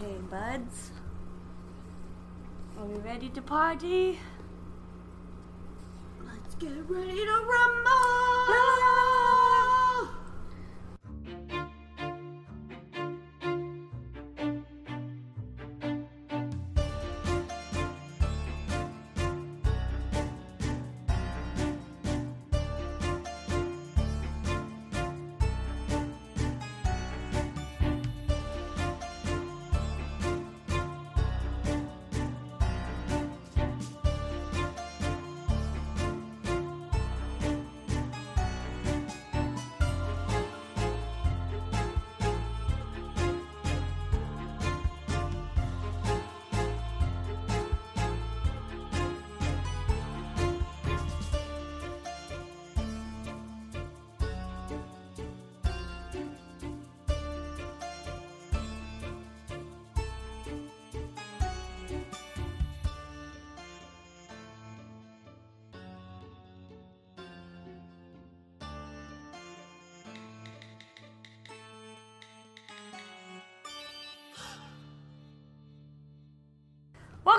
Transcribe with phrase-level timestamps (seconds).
[0.00, 0.92] Okay, buds.
[2.78, 4.18] Are we ready to party?
[6.24, 8.99] Let's get ready to rumble!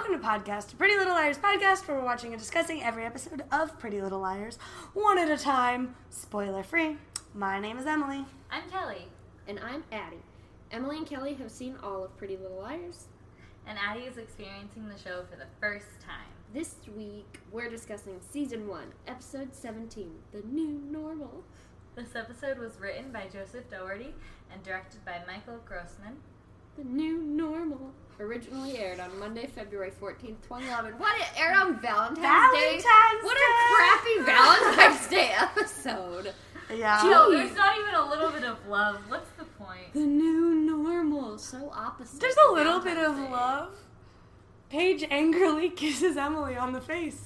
[0.02, 3.78] Welcome to Podcast, Pretty Little Liars podcast, where we're watching and discussing every episode of
[3.78, 4.58] Pretty Little Liars,
[4.96, 6.98] one at a time, spoiler free.
[7.36, 8.26] My name is Emily.
[8.50, 9.10] I'm Kelly,
[9.48, 10.24] And I'm Addie.
[10.72, 13.10] Emily and Kelly have seen all of Pretty Little Liars.
[13.68, 16.34] and Addie is experiencing the show for the first time.
[16.52, 21.44] This week, we're discussing Season 1, Episode 17, The New Normal.
[21.96, 24.16] This episode was written by Joseph Dougherty
[24.52, 26.18] and directed by Michael Grossman.
[26.78, 27.92] The New Normal.
[28.20, 30.94] Originally aired on Monday, February 14th, 2011.
[31.00, 31.16] What?
[31.20, 32.22] It aired on Valentine's, Day?
[32.82, 36.34] Valentine's What a crappy Valentine's Day episode.
[36.74, 37.02] Yeah.
[37.04, 39.02] No, there's not even a little bit of love.
[39.10, 39.92] What's the point?
[39.94, 41.38] The New Normal.
[41.40, 42.20] So opposite.
[42.22, 43.30] There's a little bit of Day.
[43.32, 43.74] love.
[44.70, 47.22] Paige angrily kisses Emily on the face.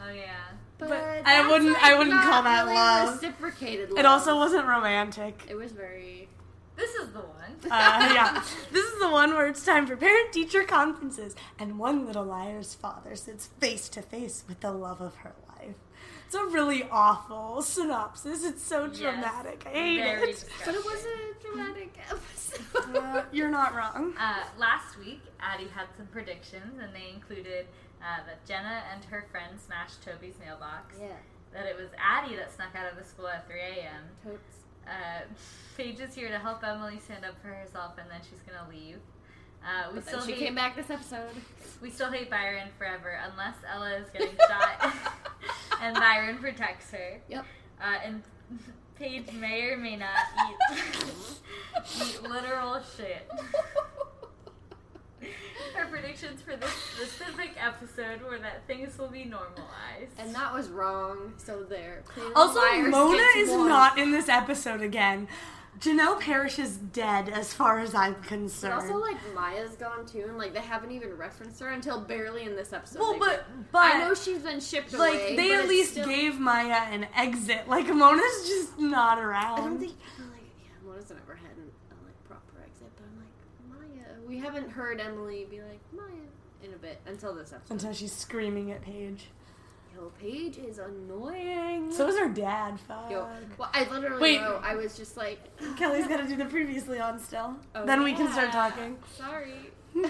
[0.00, 0.32] Oh yeah.
[0.78, 3.14] But, But I wouldn't- like, I wouldn't not call that really love.
[3.22, 3.98] Reciprocated love.
[3.98, 5.42] It also wasn't romantic.
[5.48, 6.25] It was very.
[6.76, 7.56] This is the one.
[7.64, 8.42] Uh, yeah.
[8.72, 12.74] This is the one where it's time for parent teacher conferences, and one little liar's
[12.74, 15.74] father sits face to face with the love of her life.
[16.26, 18.44] It's a really awful synopsis.
[18.44, 18.98] It's so Yes.
[18.98, 19.64] dramatic.
[19.66, 20.44] I hate Very it.
[20.64, 20.84] But it disgusting.
[20.84, 22.96] was a dramatic episode.
[22.96, 24.12] Uh, you're not wrong.
[24.18, 27.66] Uh, last week, Addie had some predictions, and they included
[28.02, 30.96] uh, that Jenna and her friend smashed Toby's mailbox.
[31.00, 31.08] yeah,
[31.52, 34.02] That it was Addie that snuck out of the school at 3 a.m.
[34.22, 34.65] totes.
[34.86, 35.22] Uh,
[35.76, 38.98] Paige is here to help Emily stand up for herself, and then she's gonna leave.
[39.64, 41.30] Uh, we But still she hate, came back this episode.
[41.82, 44.94] We still hate Byron forever, unless Ella is getting shot,
[45.82, 47.20] and Byron protects her.
[47.28, 47.44] Yep.
[47.80, 48.22] Uh, and
[48.98, 50.16] Paige may or may not
[50.48, 50.86] eat
[52.02, 53.28] eat literal shit.
[55.74, 60.12] Her predictions for this specific episode were that things will be normalized.
[60.18, 61.34] And that was wrong.
[61.38, 62.02] So there.
[62.34, 63.68] Also, Mona is one.
[63.68, 65.28] not in this episode again.
[65.78, 68.72] Janel Parrish is dead, as far as I'm But concerned.
[68.72, 72.56] also, like Maya's gone too, and like they haven't even referenced her until barely in
[72.56, 73.00] this episode.
[73.00, 73.70] well, but did.
[73.72, 75.36] but I know she's been shipped like away.
[75.36, 77.68] they but at least still- gave Maya an exit.
[77.68, 79.58] Like Mona's just not around.
[79.58, 83.18] I don't think like yeah, Mona's never had an, a like proper exit, but I'm
[83.20, 84.15] like Maya.
[84.26, 86.06] We haven't heard Emily be like Maya
[86.62, 87.74] in a bit until this episode.
[87.74, 89.26] until she's screaming at Paige.
[89.94, 91.90] Yo, Paige is annoying.
[91.92, 92.78] So is her dad.
[92.80, 93.10] Fuck.
[93.10, 93.26] Yo,
[93.56, 94.40] well, I literally Wait.
[94.40, 94.60] wrote.
[94.62, 95.38] I was just like,
[95.78, 97.56] Kelly's got to do the previously on still.
[97.74, 98.98] Oh, then we can start talking.
[99.16, 99.54] Sorry.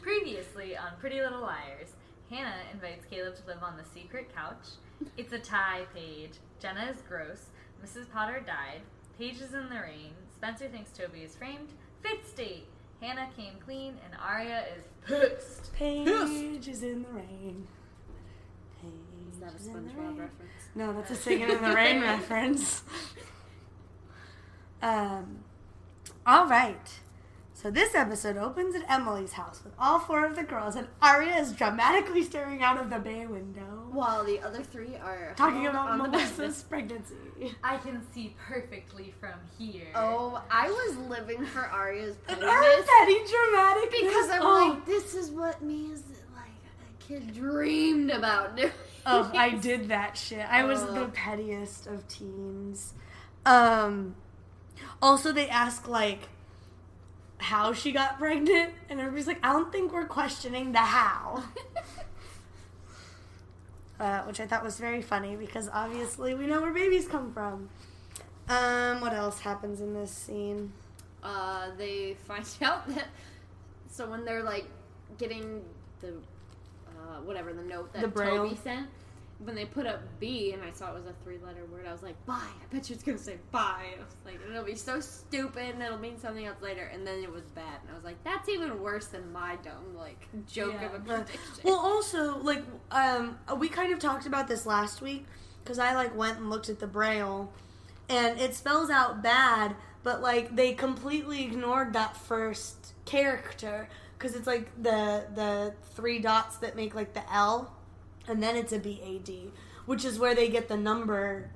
[0.00, 1.94] Previously on Pretty Little Liars,
[2.30, 4.68] Hannah invites Caleb to live on the secret couch.
[5.16, 6.34] It's a tie page.
[6.60, 7.46] Jenna is gross.
[7.84, 8.10] Mrs.
[8.10, 8.80] Potter died.
[9.18, 10.12] Paige is in the rain.
[10.34, 11.68] Spencer thinks Toby is framed.
[12.02, 12.66] Fifth State.
[13.00, 15.72] Hannah came clean and Aria is pissed.
[15.74, 17.66] Paige is in the rain.
[19.32, 20.16] Is that a Paige is in the SpongeBob rain.
[20.16, 20.52] reference?
[20.74, 22.82] No, that's a singing in the rain reference.
[24.80, 25.38] Um,
[26.26, 27.00] all right.
[27.62, 31.36] So this episode opens at Emily's house with all four of the girls, and Aria
[31.36, 35.88] is dramatically staring out of the bay window, While the other three are talking about
[35.90, 36.08] on the.
[36.08, 37.14] Melissa's pregnancy.
[37.62, 39.86] I can see perfectly from here.
[39.94, 44.68] Oh, I was living for Aria's And pettiness her petty dramatic because I'm oh.
[44.70, 46.02] like, this is what me as
[46.34, 46.48] like
[46.80, 48.72] a kid dreamed about doing.
[49.06, 50.44] Oh, I did that shit.
[50.50, 51.10] I was the Oh.
[51.14, 52.94] pettiest of teens.
[53.46, 54.16] Um
[55.00, 56.28] also they ask like
[57.42, 61.42] how she got pregnant and everybody's like, I don't think we're questioning the how.
[64.00, 67.68] Uh, which I thought was very funny because obviously we know where babies come from.
[68.48, 70.72] Um, what else happens in this scene?
[71.22, 73.06] uh, they find out that
[73.88, 74.66] so when they're like
[75.18, 75.62] getting
[76.00, 78.42] the uh, whatever the note that The braille.
[78.42, 78.88] Toby sent,
[79.44, 81.92] when they put up B and I saw it was a three letter word, I
[81.92, 82.34] was like, bye.
[82.36, 83.86] I bet you it's gonna say bye.
[83.98, 86.84] I was like, it'll be so stupid and it'll mean something else later.
[86.92, 89.96] And then it was bad, and I was like, that's even worse than my dumb
[89.96, 90.86] like joke Yeah.
[90.86, 91.40] of a prediction.
[91.64, 95.26] Well, also, like, um, we kind of talked about this last week
[95.64, 97.52] because I like went and looked at the braille,
[98.08, 103.88] and it spells out bad, but like they completely ignored that first character
[104.18, 107.72] because it's like the the three dots that make like the L,
[108.28, 109.50] and then it's a B A D,
[109.86, 111.50] which is where they get the number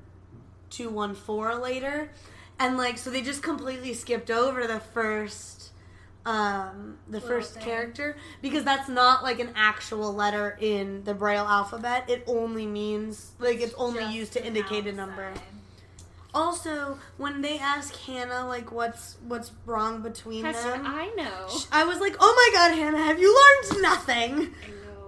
[0.71, 2.11] two one four later,
[2.59, 5.71] and like so they just completely skipped over the first.
[6.25, 7.63] Um, the Little first thing.
[7.63, 13.31] character because that's not like an actual letter in the braille alphabet it only means
[13.39, 15.33] like it's only Just used to indicate a number
[16.35, 21.49] also when they ask hannah like what's what's wrong between them I know.
[21.71, 23.33] i was like oh my god hannah have you
[23.73, 24.55] learned nothing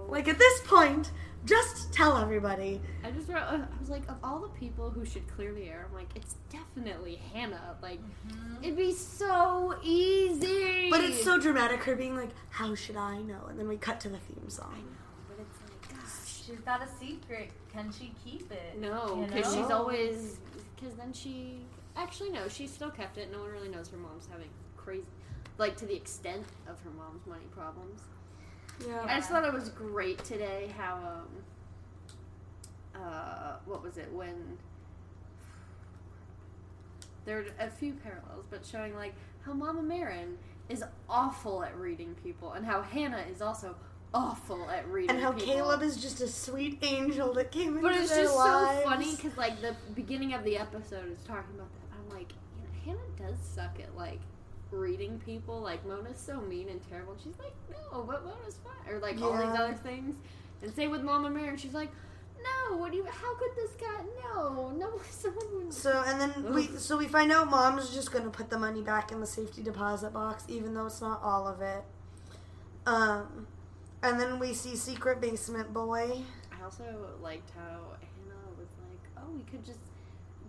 [0.07, 1.11] like at this point
[1.45, 5.05] just tell everybody I just wrote, uh, I was like, of all the people who
[5.05, 7.75] should clear the air, I'm like, it's definitely Hannah.
[7.81, 7.99] Like,
[8.61, 10.89] it'd be so easy.
[10.89, 13.99] but it's so dramatic her being like how should i know and then we cut
[14.01, 16.43] to the theme I song know, but it's like, gosh.
[16.45, 17.51] She's got a secret.
[17.71, 18.79] Can she keep it?
[18.79, 19.61] No, You because know?
[19.61, 20.37] she's always.
[20.75, 21.59] Because then she.
[21.95, 23.31] Actually, no, she still kept it.
[23.31, 25.05] No one really knows her mom's having crazy.
[25.59, 28.01] Like, to the extent of her mom's money problems.
[28.87, 33.01] Yeah I just thought it was great today how, um.
[33.01, 34.11] Uh, what was it?
[34.11, 34.57] When.
[37.25, 39.13] There are a few parallels, but showing, like,
[39.45, 40.37] how Mama Marin
[40.67, 43.75] is awful at reading people, and how Hannah is also
[44.13, 45.15] awful at reading people.
[45.15, 45.53] and how people.
[45.55, 48.83] caleb is just a sweet angel that came into But it's their just lives.
[48.83, 51.95] so funny because like the beginning of the episode is talking about that.
[51.97, 54.19] I'm like, you know, Hannah does suck at like
[54.71, 55.61] reading people.
[55.61, 57.13] Like Mona's so mean and terrible.
[57.13, 60.15] And she's like, no, but Mona's fine, or like all these other things.
[60.61, 61.57] And same with Mama Mary.
[61.57, 61.89] She's like,
[62.41, 63.05] no, what do you?
[63.05, 64.03] How could this guy?
[64.23, 65.73] No, no, someone would.
[65.73, 69.11] So and then we so we find out mom's just gonna put the money back
[69.11, 71.83] in the safety deposit box, even though it's not all of it.
[72.85, 73.47] Um,
[74.01, 76.21] and then we see secret basement boy.
[76.51, 76.83] I also
[77.21, 79.79] liked how Hannah was like, oh, we could just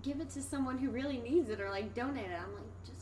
[0.02, 2.38] give it to someone who really needs it, or like donate it.
[2.40, 2.99] I'm like, just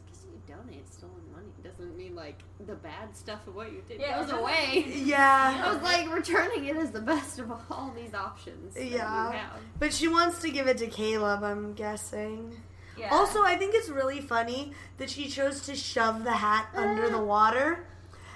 [0.49, 4.21] donate stolen money doesn't mean like the bad stuff of what you did Yeah, it
[4.21, 4.85] goes doesn't- away.
[4.97, 8.75] Yeah, I was like, returning it is the best of all these options.
[8.75, 9.27] that Yeah.
[9.27, 9.61] You have.
[9.79, 11.43] but she wants to give it to Caleb.
[11.45, 12.61] I'm guessing.
[12.97, 13.11] Yeah.
[13.15, 16.79] Also, I think it's really funny that she chose to shove the hat ah.
[16.81, 17.85] under the water.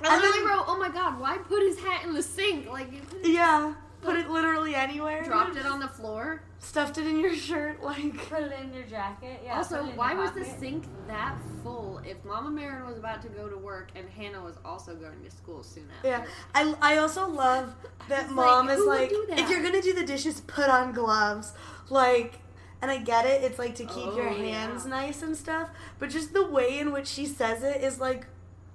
[0.04, 2.68] I And literally then- wrote, "Oh my god, why put his hat in the sink?
[2.68, 2.88] Like,
[3.24, 5.22] Yeah, put it literally anywhere.
[5.22, 8.16] dropped it on the floor." Stuffed it in your shirt, like.
[8.28, 9.40] put it in your jacket.
[9.44, 9.56] Yeah.
[9.56, 13.20] also, put it in why was the sink that full if Mama Marin was about
[13.22, 16.08] to go to work and Hannah was also going to school soon after?
[16.08, 17.74] Yeah, I, I also love
[18.08, 21.52] that mom like, is like, if you're gonna do the dishes, put on gloves.
[21.90, 22.38] Like,
[22.80, 24.90] and I get it, it's like to keep your Oh, hands yeah.
[24.90, 25.68] nice and stuff,
[25.98, 28.26] but just the way in which she says it is like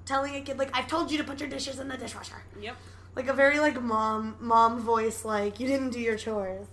[0.06, 2.42] telling a kid, like, I've told you to put your dishes in the dishwasher.
[2.60, 2.76] Yep.
[3.18, 6.68] Like a very like mom mom voice, like you didn't do your chores.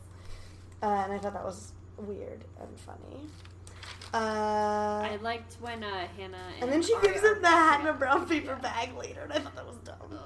[0.82, 3.20] Uh, and I thought that was weird and funny.
[4.12, 7.86] Uh, I liked when uh, Hannah and, and then she gives him the hat in
[7.86, 8.68] a brown paper Yeah.
[8.68, 10.18] bag later, and I thought that was dumb.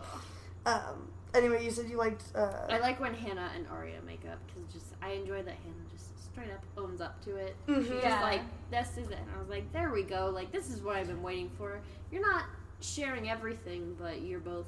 [0.67, 1.09] Um.
[1.35, 2.25] Anyway, you said you liked.
[2.35, 5.87] Uh, I like when Hannah and Aria make up because just I enjoy that Hannah
[5.93, 7.55] just straight up owns up to it.
[7.69, 7.83] Mhm.
[7.85, 8.11] She's Yeah.
[8.11, 8.41] just like,
[8.73, 9.19] this is it.
[9.19, 10.31] And I was like, there we go.
[10.35, 11.79] Like, this is what I've been waiting for.
[12.11, 12.45] You're not
[12.81, 14.67] sharing everything, but you're both.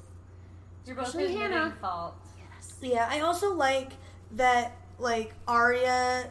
[0.85, 1.75] You're both Especially admitting Hannah.
[1.81, 2.15] fault.
[2.55, 2.75] Yes.
[2.81, 3.91] Yeah, I also like
[4.33, 4.77] that.
[4.99, 6.29] Like Aria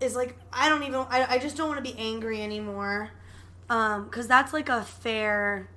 [0.00, 0.94] is like I don't even.
[0.96, 3.10] I, I just don't want to be angry anymore.
[3.70, 5.68] Um, because that's like a fair.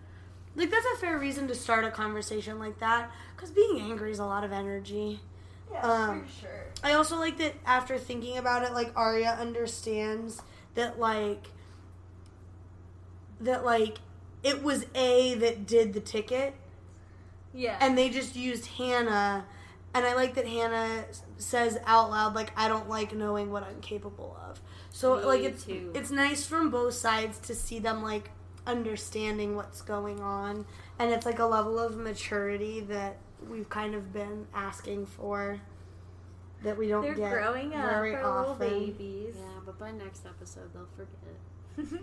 [0.56, 3.12] Like that's a fair reason to start a conversation like that.
[3.36, 5.20] Because being angry is a lot of energy.
[5.72, 6.66] Yeah, Um, for sure.
[6.84, 10.42] I also like that after thinking about it, like Aria understands
[10.76, 11.46] that like
[13.42, 13.98] that like
[14.44, 16.56] it was A that did the ticket
[17.58, 17.78] Yeah.
[17.82, 19.46] and they just used Hannah
[19.94, 21.06] and I like that Hannah
[21.38, 24.62] says out loud like I don't like knowing what I'm capable of.
[24.92, 25.92] So Me like it's too.
[25.96, 28.30] it's nice from both sides to see them like
[28.68, 30.66] understanding what's going on
[31.00, 33.18] and it's like a level of maturity that
[33.50, 35.60] we've kind of been asking for
[36.64, 37.90] that we don't They're get growing up.
[37.90, 38.68] very They're often.
[38.68, 39.36] little babies.
[39.38, 42.02] Yeah, but by next episode they'll forget.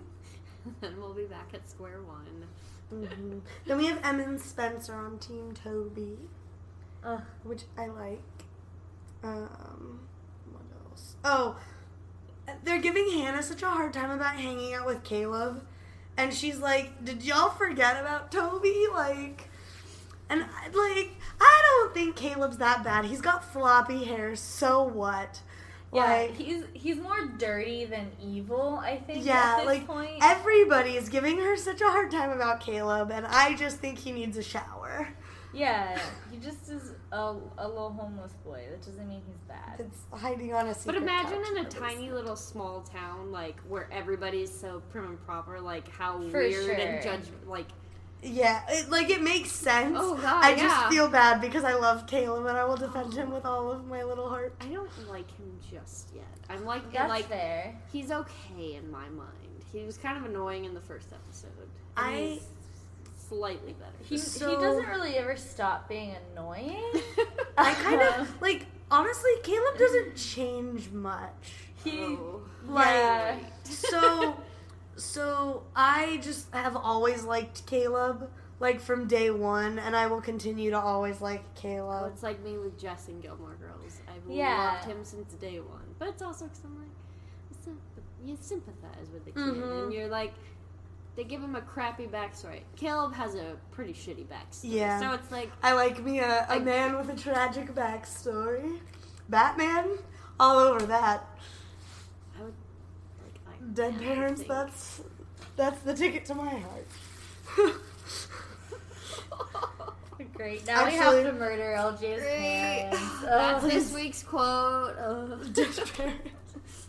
[0.80, 2.46] then we'll be back at square one.
[2.92, 3.40] Mhm.
[3.66, 6.18] Then we have Emmon Spencer on Team Toby,
[7.02, 7.22] Ugh.
[7.42, 8.22] which I like.
[9.22, 10.00] Um,
[10.50, 11.16] what else?
[11.24, 11.56] Oh,
[12.62, 15.66] they're giving Hannah such a hard time about hanging out with Caleb,
[16.16, 19.48] and she's like, "Did y'all forget about Toby?" Like,
[20.28, 23.06] and I- like I don't think Caleb's that bad.
[23.06, 24.36] He's got floppy hair.
[24.36, 25.40] So what?
[25.94, 28.78] Yeah, Like, he's he's more dirty than evil.
[28.82, 29.24] I think.
[29.24, 30.10] yeah, at this like point.
[30.22, 34.12] everybody is giving her such a hard time about Caleb, and I just think he
[34.12, 35.08] needs a shower.
[35.52, 35.96] yeah,
[36.32, 38.64] he just is a, a little homeless boy.
[38.70, 39.78] That doesn't mean he's bad.
[39.78, 42.80] It's hiding on a secret But imagine couch in a in the tiny little small
[42.80, 47.12] town, like where everybody's so prim and proper, like how For weird and sure.
[47.12, 47.68] judge, like
[48.24, 49.96] Yeah, it, like it makes sense.
[50.00, 50.88] Oh, God, I just yeah.
[50.88, 54.02] feel bad because I love Caleb and I will defend him with all of my
[54.02, 54.54] little heart.
[54.60, 56.24] I don't like him just yet.
[56.48, 57.74] I'm like, That's like fair.
[57.92, 59.28] he's okay in my mind.
[59.72, 61.50] He was kind of annoying in the first episode.
[61.96, 62.42] I- he's
[63.28, 63.92] slightly better.
[64.08, 66.82] He, So- he doesn't really ever stop being annoying.
[67.58, 71.52] I kind of like honestly, Caleb doesn't change much.
[71.84, 72.40] He, Oh.
[72.66, 73.38] Like Yeah.
[73.64, 74.40] so
[74.96, 80.70] so I just have always liked Caleb like from day 1 and I will continue
[80.70, 82.12] to always like Well, Caleb.
[82.12, 84.00] it's like me with Jess and Gilmore Girls.
[84.08, 84.74] I've Yeah.
[84.74, 85.94] loved him since day one.
[85.98, 86.88] But it's also because I'm like,
[87.64, 89.82] sympath- you sympathize with the kid, Mhm.
[89.84, 90.32] and you're like,
[91.16, 92.62] they give him a crappy backstory.
[92.76, 94.72] Caleb has a pretty shitty backstory.
[94.74, 94.98] Yeah.
[95.00, 98.78] So it's like, I like me a, a Like- man with a tragic backstory.
[99.28, 99.98] Batman
[100.40, 101.24] all over that.
[102.38, 102.54] I would,
[103.22, 105.00] like, I Dead parents, that's
[105.56, 106.86] that's the ticket to my heart.
[110.34, 110.66] great.
[110.66, 112.88] Now we have to murder LJ's Great.
[112.90, 113.20] parents.
[113.22, 113.68] That's Oh.
[113.68, 114.96] this week's quote.
[114.98, 115.40] Oh.
[115.52, 116.86] Dead parents.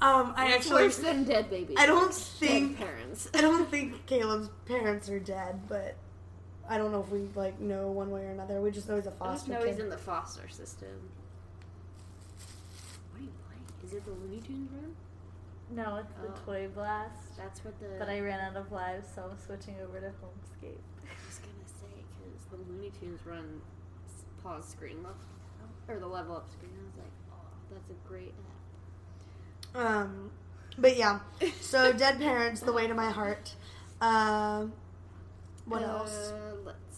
[0.00, 1.76] Um, I It's actually worse than dead babies.
[1.78, 3.28] I don't Dead think parents.
[3.34, 5.96] I don't think Caleb's parents are dead, but
[6.68, 8.60] I don't know if we like know one way or another.
[8.60, 9.68] We just know he's a I just foster know kid.
[9.68, 10.88] he's in the foster system.
[13.12, 13.62] What are you playing?
[13.84, 14.94] Is it the Looney Tunes room?
[15.74, 16.44] No, it's the Oh.
[16.44, 17.36] Toy Blast.
[17.36, 17.86] That's what the.
[17.98, 20.78] But I ran out of lives, so I'm switching over to Homescape.
[21.02, 23.60] I was gonna say because the Looney Tunes run
[24.42, 25.16] pause screen level
[25.88, 26.72] or the level up screen.
[26.78, 28.34] I was like, oh, that's a great
[29.74, 29.80] app.
[29.86, 30.30] Um,
[30.78, 31.20] but yeah.
[31.60, 33.54] So dead parents, the way to my heart.
[34.00, 34.72] Um,
[35.64, 36.32] what Uh, else?
[36.64, 36.91] Let's see.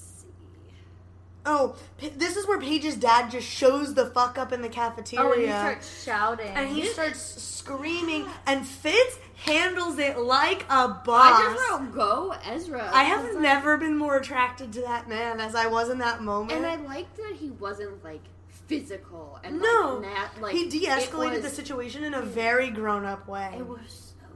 [1.47, 1.77] Oh,
[2.17, 5.29] this is where Paige's dad just shows the fuck up in the cafeteria.
[5.29, 6.47] Oh, and he starts shouting.
[6.49, 11.41] and he starts screaming, and Fitz handles it like a boss.
[11.41, 12.91] I just wrote go Ezra.
[12.93, 16.23] I have like- never been more attracted to that man as I was in that
[16.23, 16.53] moment.
[16.53, 18.23] and I liked that he wasn't like
[18.67, 20.01] physical and No.
[20.01, 23.55] like, nat- like he de-escalated it the situation in a very grown-up way.
[23.59, 24.27] It was so,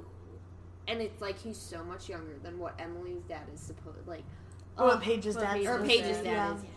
[0.87, 4.25] and it's like he's so much younger than what Emily's dad is supposed like.
[4.77, 5.83] What oh, Paige's dad or.
[5.83, 6.63] Paige's dad, is.
[6.63, 6.71] Yeah.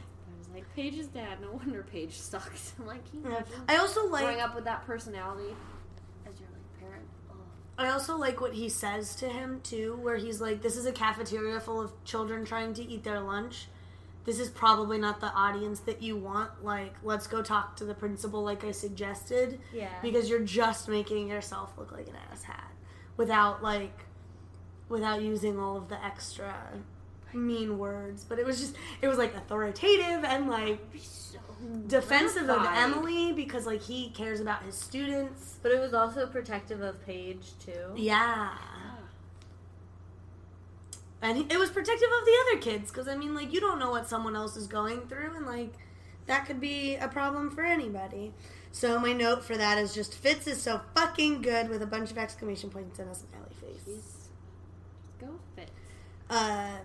[0.53, 1.41] Like Paige's dad.
[1.41, 2.73] No wonder Paige sucks.
[2.79, 3.43] I'm like, can you Yeah.
[3.67, 5.55] I also like growing up with that personality
[6.27, 7.05] as your like parent.
[7.29, 7.35] Oh.
[7.77, 10.91] I also like what he says to him too, where he's like, "This is a
[10.91, 13.67] cafeteria full of children trying to eat their lunch.
[14.23, 16.63] This is probably not the audience that you want.
[16.63, 19.89] Like, let's go talk to the principal, like I suggested, yeah.
[20.03, 22.69] because you're just making yourself look like an asshat
[23.17, 24.05] without like,
[24.89, 26.55] without using all of the extra
[27.33, 28.23] mean words.
[28.23, 31.39] But it was just, it was like authoritative and like so
[31.87, 32.65] defensive of.
[32.65, 35.57] Emily because like he cares about his students.
[35.61, 37.93] But it was also protective of Paige too.
[37.95, 38.51] Yeah.
[41.21, 43.77] And he, it was protective of the other kids because I mean, like, you don't
[43.79, 45.73] know what someone else is going through, and like,
[46.25, 48.33] that could be a problem for anybody.
[48.71, 52.09] So my note for that is just Fitz is so fucking good with a bunch
[52.09, 53.83] of exclamation points and a smiley face.
[53.85, 54.29] He's
[55.19, 55.69] go fit.
[56.29, 56.77] Uh,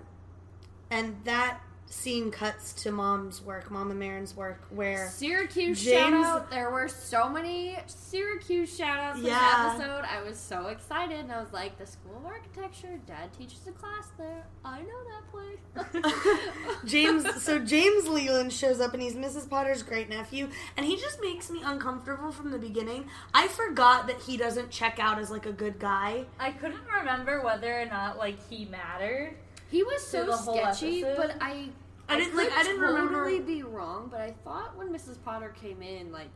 [0.91, 6.13] and that scene cuts to mom's work, Mom and Marin's work, where Syracuse James- shout
[6.13, 6.51] out.
[6.51, 9.73] There were so many Syracuse shout outs Yeah.
[9.77, 10.05] this episode.
[10.05, 13.71] I was so excited and I was like, the School of Architecture, Dad teaches a
[13.73, 14.45] class there.
[14.65, 16.81] I know that place.
[16.85, 19.49] James, so James Leland shows up and he's Mrs.
[19.49, 23.07] Potter's great nephew, and he just makes me uncomfortable from the beginning.
[23.33, 26.25] I forgot that he doesn't check out as like a good guy.
[26.41, 29.37] I couldn't remember whether or not like he mattered.
[29.71, 31.17] He was so Through the whole sketchy, episode?
[31.17, 31.71] but I
[32.09, 33.01] I didn't like I didn't totally
[33.35, 33.41] remember.
[33.47, 35.17] be wrong, but I thought when Mrs.
[35.25, 36.29] Potter came in, like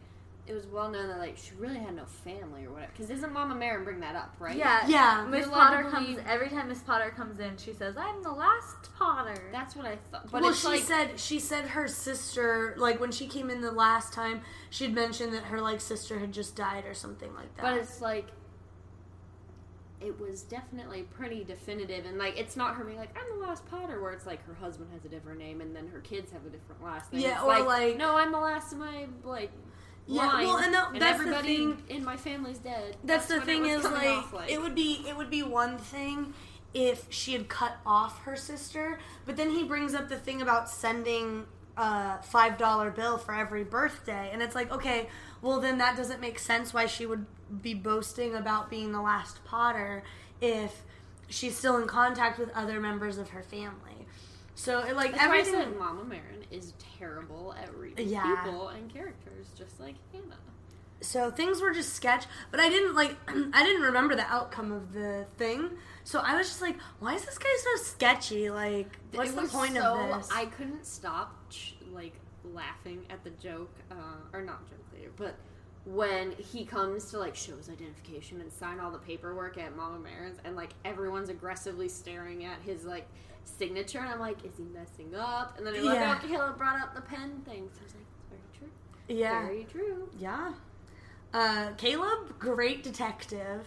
[0.47, 2.91] it was well known that like she really had no family or whatever.
[2.93, 4.57] Because isn't Mama Marin bring that up, right?
[4.57, 4.85] Yeah.
[4.89, 5.25] Yeah.
[5.29, 8.93] Miss Potter comes believe- every time Miss Potter comes in, she says, "I'm the last
[8.99, 10.29] Potter." That's what I thought.
[10.33, 13.61] But well, it's she like, said she said her sister like when she came in
[13.61, 17.55] the last time she'd mentioned that her like sister had just died or something like
[17.57, 17.63] that.
[17.63, 18.27] but it's like
[20.01, 23.67] it was definitely pretty definitive, and like it's not her being like I'm the last
[23.71, 26.45] Potter, where it's like her husband has a different name and then her kids have
[26.47, 27.23] a different last name.
[27.23, 29.51] Yeah, It's or, like- no, I'm the last of my like.
[30.07, 32.97] Yeah, line, well, and that- that's the everybody thing- in my family's dead.
[33.05, 36.35] That's, the thing is coming like, it would be it would be one thing
[36.75, 38.99] if she had cut off her sister.
[39.27, 43.63] But then he brings up the thing about sending a five dollar bill for every
[43.63, 45.09] birthday, and it's like, okay,
[45.43, 47.27] well then that doesn't make sense why she would
[47.63, 50.03] be boasting about being the last Potter
[50.41, 50.83] if
[51.29, 54.07] she's still in contact with other members of her family.
[54.55, 55.61] So it like That's why I everything.
[55.61, 58.43] said Mama Marin is terrible at reading Yeah.
[58.45, 60.37] people and characters, just like Hannah.
[61.01, 64.93] so things were just sketch but i didn't like i didn't remember the outcome of
[64.93, 65.71] the thing
[66.05, 69.73] so i was just like why is this guy so sketchy like what's the point
[69.77, 72.13] so, of this I couldn't stop ch- like
[72.45, 73.95] laughing at the joke, uh,
[74.35, 75.37] or not joke later, but
[75.85, 79.99] when he comes to like show his identification and sign all the paperwork at Mama
[79.99, 83.07] Marin's, and like everyone's aggressively staring at his like
[83.45, 85.57] signature, and I'm like, is he messing up?
[85.59, 86.15] And then I love Yeah.
[86.15, 87.69] how Caleb brought up the pen thing.
[87.73, 88.69] So I was like, it's very true.
[89.09, 90.09] yeah Very true.
[90.19, 90.53] yeah
[91.33, 93.67] uh caleb great detective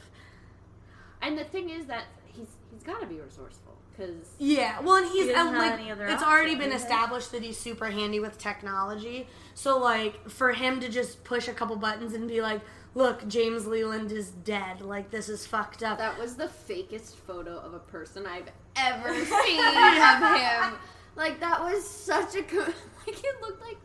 [1.24, 5.12] And the thing is that he's he's got to be resourceful because yeah well and
[5.12, 8.38] he's He and, like any other it's already been established that he's super handy with
[8.38, 9.28] technology.
[9.54, 12.62] So like for him to just push a couple buttons and be like
[12.96, 14.82] look james leland is dead.
[14.82, 15.98] Like this is fucked up.
[15.98, 20.74] That was the fakest photo of a person I've ever seen of him.
[21.16, 22.60] Like that was such a co-
[23.08, 23.78] like it looked like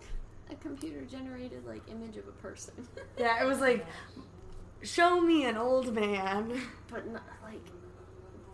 [0.50, 2.72] a computer generated like image of a person,
[3.18, 3.86] yeah it was like
[4.82, 7.60] show me an old man but not, like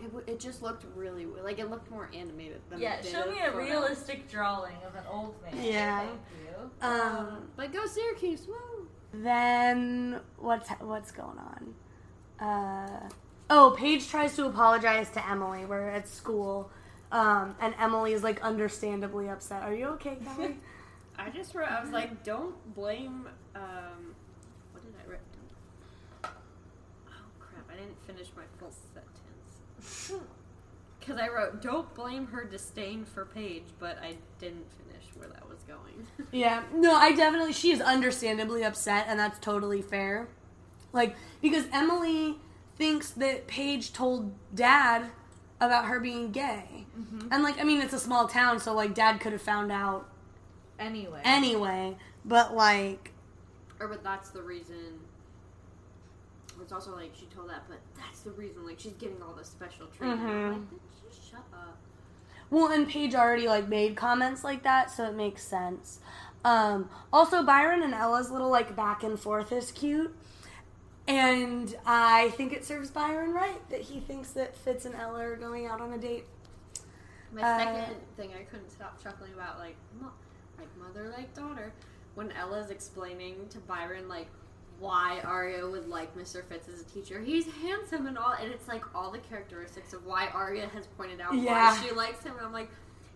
[0.01, 3.03] it, w- it just looked really w- like it looked more animated than Yeah, it
[3.03, 3.59] did show me a photo.
[3.59, 5.63] realistic drawing of an old man.
[5.63, 6.01] Yeah.
[6.01, 6.21] Thank
[6.83, 6.87] you.
[6.89, 8.89] um But go Syracuse, woo!
[9.13, 11.75] Then what's what's going on?
[12.41, 13.09] Uh,
[13.49, 15.65] oh, Paige tries to apologize to Emily.
[15.65, 16.69] We're at school,
[17.13, 19.63] um, and Emily is like understandably upset.
[19.63, 20.57] Are you okay, Kelly?
[21.19, 21.71] I just wrote.
[21.71, 23.29] I was like, don't blame.
[23.55, 24.15] Um,
[24.73, 25.21] what did I write?
[25.33, 26.33] Don't,
[27.13, 27.71] oh crap!
[27.73, 30.23] I didn't finish my full sentence.
[31.01, 35.49] Because I wrote, don't blame her disdain for Paige, but I didn't finish where that
[35.49, 36.07] was going.
[36.33, 36.63] yeah.
[36.73, 37.53] No, I definitely.
[37.53, 40.29] She is understandably upset, and that's totally fair.
[40.93, 42.37] Like because Emily
[42.77, 45.11] thinks that Paige told Dad
[45.61, 47.29] about her being gay, mm-hmm.
[47.31, 50.09] and like I mean it's a small town, so like Dad could have found out
[50.79, 51.21] Anyway.
[51.25, 51.97] anyway.
[52.25, 53.13] But like
[53.81, 55.01] or, but that's the reason.
[56.65, 58.65] It's also like she told that, but that's the reason.
[58.67, 60.21] Like she's getting all this special treatment.
[60.23, 60.53] I'm Mhm.
[60.73, 61.77] like, just shut up.
[62.51, 66.01] Well, and Paige already like made comments like that, so it makes sense.
[66.45, 70.15] Um, also, Byron and Ella's little like back and forth is cute,
[71.07, 75.37] and I think it serves Byron right that he thinks that Fitz and Ella are
[75.37, 76.25] going out on a date.
[77.33, 80.13] My Uh, second thing I couldn't stop chuckling about, like, mo-
[80.59, 81.73] like mother, like daughter,
[82.15, 84.29] when Ella's explaining to Byron, like,
[84.85, 86.45] why Aria would like Mr.
[86.45, 87.19] Fitz as a teacher.
[87.21, 91.21] He's handsome and all, and it's like all the characteristics of why Aria has pointed
[91.21, 91.71] out Yeah.
[91.75, 92.37] why she likes him.
[92.37, 92.69] And I'm like,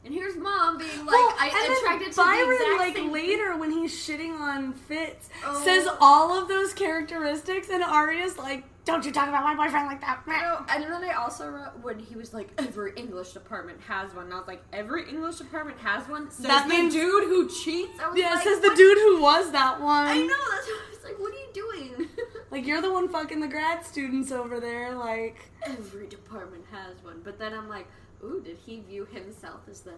[0.05, 2.97] and here's mom being like, Well, I and then attracted to Byron, the exact like
[2.97, 5.63] same later when he's shitting on Fitz, Oh.
[5.65, 10.01] says all of those characteristics, and Aria's like, "Don't you talk about my boyfriend like
[10.01, 14.15] that." No, and then I also wrote when he was like, every English department has
[14.15, 14.27] one.
[14.27, 16.31] And I was like, every English department has one.
[16.31, 17.99] Says That the means- dude who cheats.
[18.15, 18.77] Yeah, like, says the what?
[18.77, 20.07] dude who was that one.
[20.07, 20.29] I know.
[20.29, 21.19] That's what I was like.
[21.19, 22.09] What are you doing?
[22.51, 24.95] Like you're the one fucking the grad students over there.
[24.95, 27.21] Like, every department has one.
[27.23, 27.87] But then I'm like,
[28.25, 29.93] ooh, did he view himself as the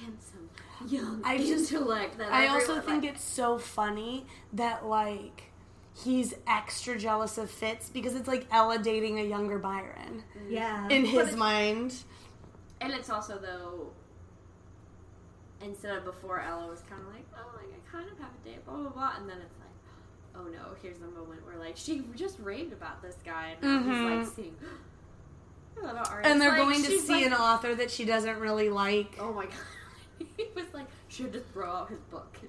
[0.00, 0.48] handsome
[0.88, 2.18] young I just- intellect?
[2.18, 5.50] That I also everyone, think like, it's so funny that like
[6.04, 10.52] he's extra jealous of Fitz because it's like Ella dating a younger Byron mm-hmm.
[10.52, 10.86] Yeah.
[10.88, 11.94] in his mind.
[12.80, 13.90] and it's also though.
[15.60, 18.48] Instead of before, Ella was kind of like, oh, like I kind of have a
[18.48, 19.57] date, blah blah blah, and then it's like,
[20.38, 23.92] oh no, here's the moment where like she just raved about this guy, and now
[23.92, 24.18] Mhm.
[24.20, 24.56] he's like seeing.
[25.76, 29.16] Little And they're like- going to see like, an author that she doesn't really like.
[29.20, 29.54] Oh my god.
[30.36, 32.36] he was like, should just throw out his book.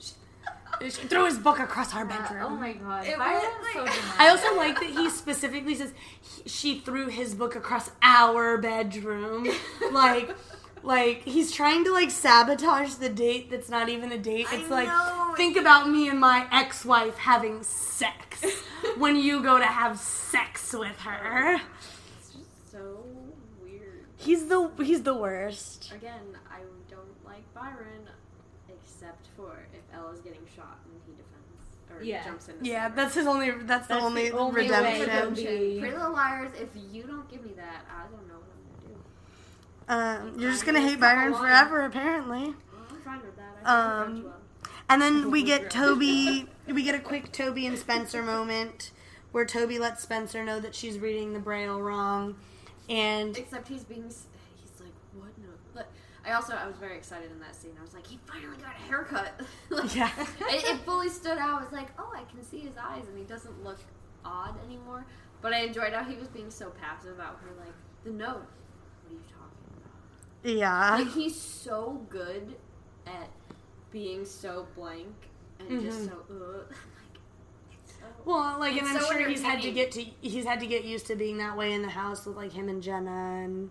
[0.82, 2.44] She threw his book across our bedroom.
[2.46, 3.06] oh my god.
[3.06, 4.20] It Byron's was, like- dramatic.
[4.20, 9.48] I also like that he specifically says he, she threw his book across our bedroom.
[9.92, 10.30] like,
[10.84, 14.48] like he's trying to like sabotage the date that's not even a date.
[14.52, 15.34] I It's like know.
[15.38, 18.44] think about me and my ex-wife having sex
[18.98, 21.56] when you go to have sex with her.
[22.20, 23.04] It's just so
[23.62, 24.06] weird.
[24.18, 25.92] He's the he's the worst.
[25.94, 28.08] Again, I don't like Byron,
[28.70, 32.24] except for if Ella's getting shot and he defends or Yeah.
[32.24, 32.60] jumps in.
[32.60, 32.96] to Yeah, save her.
[32.96, 34.96] that's his only that's, the That's the only, only way redemption.
[35.08, 35.80] to redemption.
[35.80, 36.52] Pretty Little Liars.
[36.60, 39.02] If you don't give me that, I don't know what I'm gonna do.
[39.90, 42.44] Um, you're just gonna hate Byron forever, apparently.
[42.44, 42.56] Well,
[42.90, 43.58] I'm fine with that.
[43.66, 44.36] I Um, well.
[44.88, 46.48] And then we get Toby.
[46.68, 48.92] We get a quick Toby and Spencer moment
[49.32, 52.36] where Toby lets Spencer know that she's reading the Braille wrong,
[52.88, 54.26] and Except he's being he's
[54.80, 55.30] like, what?
[55.40, 55.50] No.
[55.74, 55.90] But
[56.24, 57.72] I also I was very excited in that scene.
[57.80, 59.42] I was like, he finally got a haircut.
[59.72, 60.12] like, Yeah.
[60.42, 61.60] it, it fully stood out.
[61.60, 63.80] I was like, oh, I can see his eyes, and he doesn't look
[64.24, 65.06] odd anymore.
[65.42, 67.74] But I enjoyed how he was being so passive about her, like
[68.04, 68.46] the note.
[68.46, 69.92] What are you talking about?
[70.44, 70.98] Yeah.
[70.98, 72.56] Like he's so good
[73.06, 73.30] at
[73.92, 75.08] being so blank
[75.60, 76.10] and just Mhm.
[76.10, 76.66] so ugh.
[77.70, 80.46] Like, so, Well, like, and It's I'm so sure he's had to get to he's
[80.46, 82.82] had to get used to being that way in the house with like him and
[82.82, 83.70] Jenna and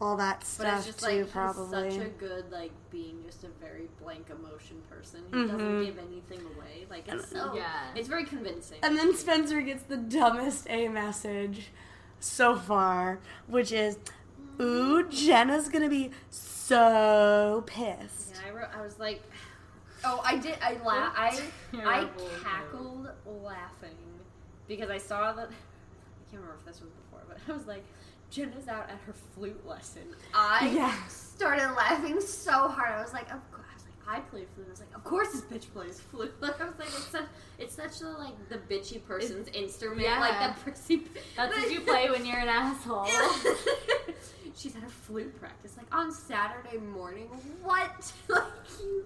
[0.00, 1.20] all that but stuff it's just too.
[1.22, 1.84] like probably.
[1.84, 5.22] he's such a good like being just a very blank emotion person.
[5.30, 5.50] He Mhm.
[5.52, 6.86] doesn't give anything away.
[6.90, 7.92] Like it's so Yeah.
[7.94, 8.78] it's very convincing.
[8.82, 11.70] and then Spencer gets the dumbest A message
[12.18, 13.98] so far, which is,
[14.60, 18.68] "Ooh, Jenna's gonna be so pissed." Yeah, I wrote.
[18.76, 19.22] I was like,
[20.04, 20.56] oh, I did.
[20.62, 21.40] I la- I
[21.74, 23.08] I Terrible cackled
[23.42, 23.96] laughing
[24.68, 25.48] because I saw that.
[25.48, 27.84] I can't remember if this was before, but I was like,
[28.30, 30.02] Jenna's out at her flute lesson.
[30.34, 30.92] I Yeah.
[31.08, 32.92] started laughing so hard.
[32.92, 33.62] I was like, of course.
[34.08, 34.66] I like, I play flute.
[34.66, 36.34] I was like, of course this bitch plays flute.
[36.40, 37.24] Like I was like, it's such,
[37.58, 40.00] it's such a like the bitchy person's instrument.
[40.02, 40.18] yeah.
[40.20, 41.02] Like the prissy.
[41.36, 43.06] That's what you play when you're an asshole.
[44.56, 47.28] She's at her flute practice, like on Saturday morning.
[47.62, 48.10] What?
[48.28, 48.40] like
[48.78, 49.04] you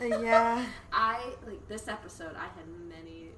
[0.00, 0.66] yeah.
[0.92, 2.34] I like this episode.
[2.34, 3.28] I had many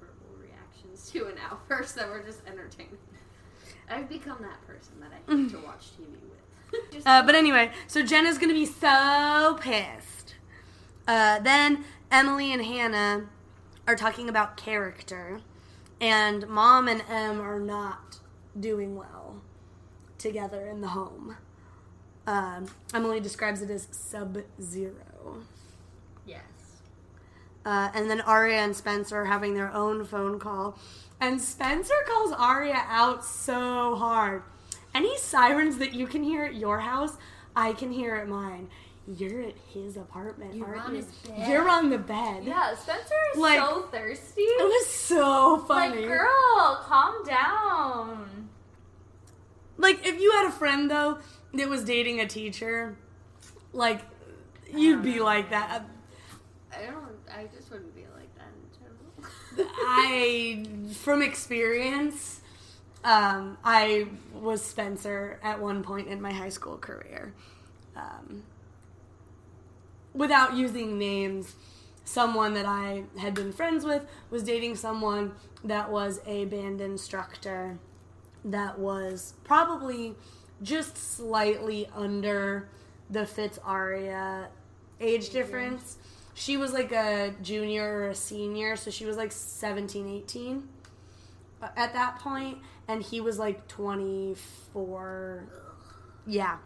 [0.00, 2.96] verbal reactions to an outburst that were just entertaining.
[3.90, 7.06] I've become that person that I hate to watch TV with.
[7.06, 10.36] Uh, but anyway, so Jenna's gonna be so pissed.
[11.06, 13.26] Uh, then Emily and Hannah
[13.86, 15.42] are talking about character,
[16.00, 18.20] and Mom and Em are not
[18.58, 19.42] doing well
[20.22, 21.36] together in the home.
[22.26, 25.42] Um, Emily describes it as sub zero.
[26.24, 26.40] yes.
[27.64, 30.78] Uh, and then Aria and Spencer are having their own phone call.
[31.20, 34.42] And Spencer calls Aria out so hard.
[34.94, 37.16] Any sirens that you can hear at your house,
[37.54, 38.68] I can hear at mine.
[39.06, 40.96] You're at his apartment, You're aren't on you?
[40.98, 41.48] his bed.
[41.50, 42.44] You're on the bed.
[42.44, 44.42] Yeah, Spencer is Like- so thirsty.
[44.42, 46.00] It was so funny.
[46.02, 48.48] Like, girl, calm down.
[49.76, 51.18] Like, if you had a friend, though,
[51.54, 52.96] that was dating a teacher,
[53.72, 54.00] like,
[54.72, 55.84] you'd be like that.
[56.72, 57.08] I don't.
[57.30, 58.48] I just wouldn't be like that
[59.56, 59.72] in general.
[59.80, 62.40] I, from experience,
[63.04, 67.34] um, I was Spencer at one point in my high school career.
[67.96, 68.44] Um,
[70.14, 71.54] without using names,
[72.04, 75.32] someone that I had been friends with was dating someone
[75.64, 77.78] that was a band instructor
[78.44, 80.14] that was probably
[80.62, 82.68] just slightly under
[83.10, 84.48] the Fitz Aria
[85.00, 85.98] age difference.
[86.34, 90.68] She was like a junior or a senior, so she was like 17, 18
[91.60, 95.44] uh, at that point, and he was like 24.
[96.26, 96.56] Yeah.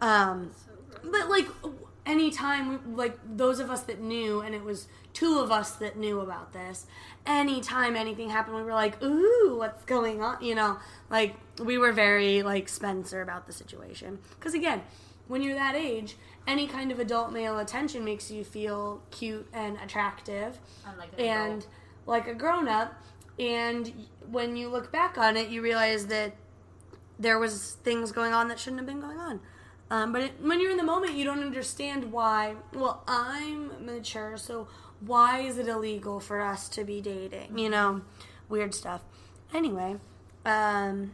[0.00, 0.50] Um,
[1.04, 1.46] but like
[2.06, 6.20] anytime like those of us that knew and it was two of us that knew
[6.20, 6.86] about this
[7.26, 10.42] anytime anything happened we were like ooh what's going on?
[10.42, 10.78] You know
[11.10, 14.20] like we were very like spencer about the situation.
[14.38, 14.82] Because again
[15.26, 16.16] when you're that age
[16.46, 20.58] any kind of adult male attention makes you feel cute and attractive.
[20.86, 21.66] Unlike an and
[22.06, 22.94] like a grown up
[23.38, 23.92] and
[24.30, 26.34] when you look back on it you realize that
[27.18, 29.40] there was things going on that shouldn't have been going on
[29.90, 32.56] um, but it, when you're in the moment you don't understand why.
[32.72, 34.68] Well i'm mature so
[35.00, 37.58] why is it illegal for us to be dating?
[37.58, 38.02] You know
[38.48, 39.02] weird stuff.
[39.54, 39.96] Anyway
[40.44, 41.12] um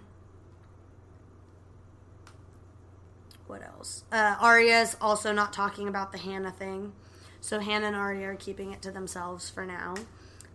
[3.46, 4.04] what else?
[4.10, 6.92] Uh, aria's also not talking about the hannah thing.
[7.40, 9.94] So hannah and aria are keeping it to themselves for now.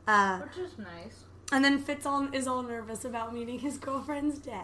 [0.08, 1.26] Uh, Which is nice.
[1.52, 4.64] and then Fitz all, is all nervous about meeting his girlfriend's dad.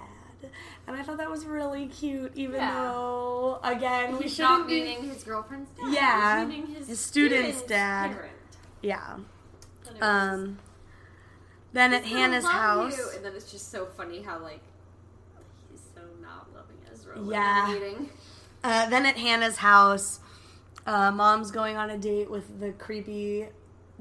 [0.88, 2.74] And I thought that was really cute, even Yeah.
[2.74, 4.82] though, again, we He's shouldn't not be.
[4.82, 5.92] meeting his girlfriend's dad.
[5.94, 8.12] Yeah, his, his student's dad.
[8.12, 8.32] Parent.
[8.82, 9.18] Yeah.
[10.02, 10.60] Um.
[11.72, 12.98] Then at He's gonna Hannah's house.
[12.98, 13.10] you.
[13.16, 14.62] and then it's just so funny how like
[15.72, 17.20] he's so not loving Ezra.
[17.24, 18.06] Yeah.
[18.64, 20.20] Uh, then at Hannah's house,
[20.86, 23.48] uh, mom's going on a date with the creepy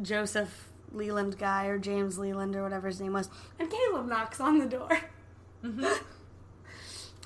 [0.02, 3.28] Joseph Leland guy or James Leland or whatever his name was,
[3.58, 4.98] and Caleb knocks on the door.
[5.64, 5.84] Mm-hmm.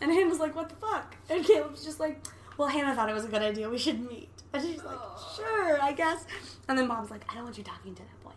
[0.01, 2.25] And Hannah's like, "What the fuck?" And Caleb's just like,
[2.59, 3.69] "Well, Hannah thought it was a good idea.
[3.69, 4.99] We should meet." And she's like,
[5.35, 6.25] "Sure, I guess."
[6.69, 8.33] And then mom's like, "I don't want you talking to that boy."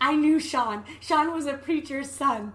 [0.00, 0.84] I knew Sean.
[1.00, 2.52] Sean was a preacher's son.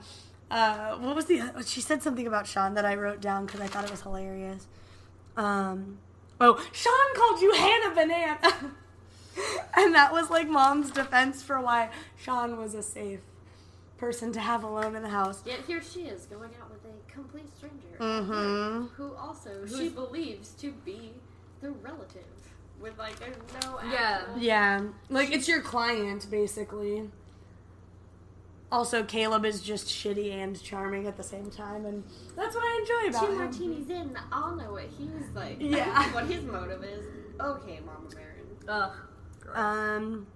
[0.51, 1.41] Uh, what was the?
[1.65, 4.67] She said something about Sean that I wrote down because I thought it was hilarious.
[5.35, 5.97] Um,
[6.39, 8.39] oh, Sean called you Hannah Banana,
[9.75, 13.21] and that was like mom's defense for why Sean was a safe
[13.97, 15.41] person to have alone in the house.
[15.45, 16.72] Yet here she is going out
[17.13, 17.97] complete stranger.
[17.99, 18.85] Mm-hmm.
[18.95, 21.13] Who also Who's- she believes to be
[21.61, 22.23] the relative.
[22.81, 24.21] With like there's no Yeah.
[24.23, 27.09] actual- Yeah, like it's your client basically.
[28.71, 32.03] Also, Caleb is just shitty and charming at the same time, and
[32.35, 33.37] that's what I enjoy about Two him.
[33.37, 35.57] martinis in, I'll know what he's like.
[35.59, 36.11] Yeah.
[36.13, 37.05] what his motive is.
[37.39, 38.57] Okay, Mama Marin.
[38.67, 38.91] Ugh.
[39.39, 39.55] gross.
[39.57, 40.27] Um.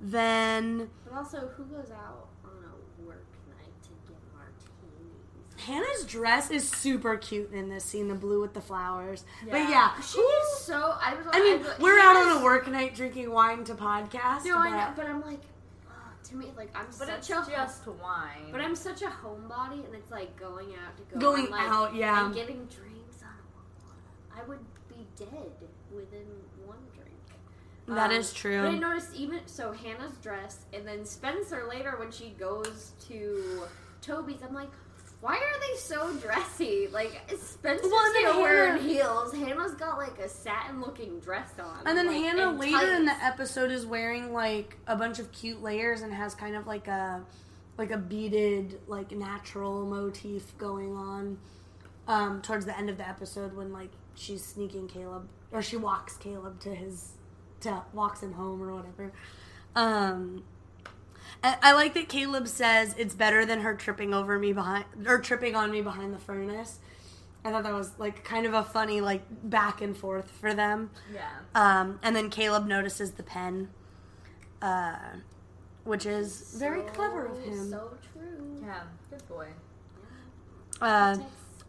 [0.00, 5.53] Then But also, who goes out on a work night to get martinis?
[5.64, 9.24] Hannah's dress is super cute in this scene, the blue with the flowers.
[9.50, 9.68] But Yeah.
[9.70, 10.96] yeah, She is so.
[11.00, 11.26] I was.
[11.32, 14.44] I mean, was- we're she out is- on a work night drinking wine to podcast.
[14.44, 15.40] No, I know, but- but I'm like,
[15.88, 15.92] uh,
[16.24, 18.50] to me, like I'm but such it's a just wine.
[18.52, 21.68] But I'm such a homebody, and it's like going out to go Going on, like,
[21.68, 22.26] out, yeah.
[22.26, 23.22] and getting drinks.
[23.22, 25.52] On, I would be dead
[25.90, 26.26] within
[26.66, 27.10] one drink.
[27.86, 28.62] That That is is true.
[28.62, 33.62] But I noticed even so, Hannah's dress, and then Spencer later when she goes to
[34.02, 34.70] Toby's, I'm like.
[35.24, 36.86] Why are they so dressy?
[36.92, 39.32] Like Spencer's Well, still wearing Hannah- heels.
[39.34, 43.24] Hannah's got like a satin-looking dress on, And then like, Hannah and later in the
[43.24, 47.22] episode is wearing like a bunch of cute layers and has kind of like a
[47.78, 51.38] like a beaded like natural motif going on
[52.06, 56.18] um, towards the end of the episode when like she's sneaking Caleb or she walks
[56.18, 57.12] Caleb to his
[57.60, 59.10] to walks him home or whatever.
[59.74, 60.44] Um,
[61.42, 65.18] I, I like that Caleb says it's better than her tripping over me behind or
[65.20, 66.78] tripping on me behind the furnace.
[67.44, 70.90] I thought that was like kind of a funny like back and forth for them.
[71.12, 71.28] yeah.
[71.54, 73.68] Um, and then Caleb notices the pen,
[74.62, 74.96] uh,
[75.84, 77.68] which is very clever of him.
[77.70, 78.60] So true.
[78.64, 78.80] Yeah.
[79.10, 79.48] Good boy.
[80.80, 81.16] uh,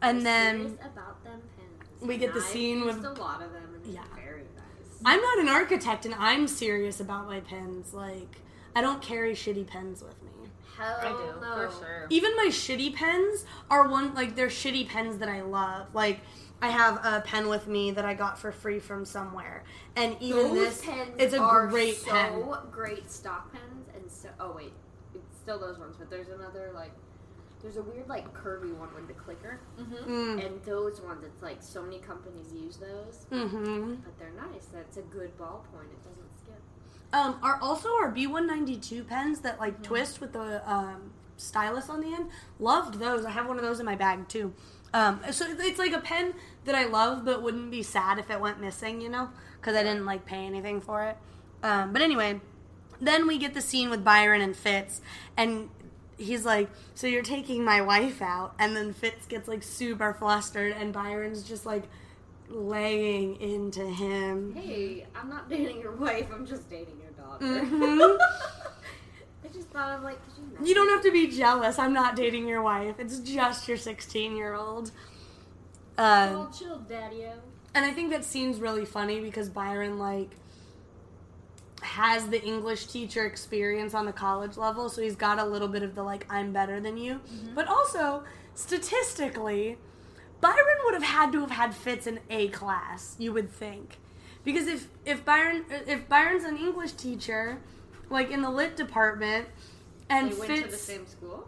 [0.02, 2.02] and then about them pens.
[2.02, 3.64] we get the I've scene used with- a lot of them.
[3.84, 4.02] And Yeah.
[4.10, 5.00] yeah, very nice.
[5.04, 7.94] I'm not an architect, and I'm serious about my pens.
[7.94, 8.38] Like,
[8.76, 10.30] I don't carry shitty pens with me.
[10.78, 11.70] Hell I do no.
[11.70, 12.08] for sure.
[12.10, 15.88] Even my shitty pens are one like they're shitty pens that I love.
[15.94, 16.20] Like.
[16.62, 19.66] I have a pen with me that I got for free from somewhere,
[19.98, 22.44] and even Those this, pens it's a are great so pen.
[22.72, 24.72] great stock pens, and so oh wait,
[25.14, 26.94] it's still those ones, but there's another like,
[27.62, 30.10] there's a weird like curvy one with the clicker, Mm-hmm.
[30.10, 30.46] Mm.
[30.46, 33.96] and those ones, it's like so many companies use those, Mm-hmm.
[33.96, 34.68] but they're nice.
[34.74, 35.92] That's a good ballpoint.
[35.92, 36.25] It doesn't skip.
[37.14, 42.08] Um, are also our B192 pens that like twist with the um, stylus on the
[42.08, 42.30] end.
[42.60, 43.26] Loved those.
[43.26, 44.54] I have one of those in my bag too.
[44.94, 48.40] Um, so it's like a pen that I love, but wouldn't be sad if it
[48.40, 51.18] went missing, you know, because I didn't like pay anything for it.
[51.64, 52.40] Um, but anyway,
[53.02, 55.02] then we get the scene with Byron and Fitz,
[55.36, 55.70] and
[56.18, 60.74] he's like, "So you're taking my wife out?" And then Fitz gets like super flustered,
[60.74, 61.84] and Byron's just like
[62.50, 64.54] laying into him.
[64.56, 66.28] Hey, I'm not dating your wife.
[66.34, 67.46] I'm just dating your daughter.
[67.46, 68.18] Mhm.
[69.44, 70.68] I just thought of like, could you?
[70.70, 71.78] You don't have to be jealous.
[71.80, 72.96] I'm not dating your wife.
[73.00, 74.92] It's just your 16 year old.
[75.98, 77.34] Uh, Oh, chill, daddy-o.
[77.74, 80.32] and I think that scene's really funny because Byron like
[81.82, 85.84] has the English teacher experience on the college level, so he's got a little bit
[85.84, 87.22] of the like I'm better than you.
[87.54, 88.24] But also
[88.56, 89.78] statistically,
[90.46, 93.16] Byron would have had to have had Fitz in A class.
[93.18, 93.98] You would think,
[94.44, 97.62] because if if Byron if Byron's an English teacher,
[98.10, 99.48] like in the lit department,
[100.10, 101.48] and They went Fitz to the same school.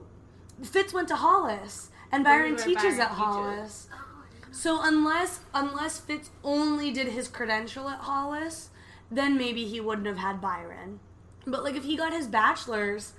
[0.64, 3.18] Fitz went to Hollis, and Byron teaches Byron at teaches.
[3.18, 3.88] Hollis.
[3.94, 4.54] Oh, I didn't know.
[4.58, 8.72] So unless unless Fitz only did his credential at Hollis,
[9.12, 11.00] then maybe he wouldn't have had Byron.
[11.46, 13.14] But like if he got his bachelor's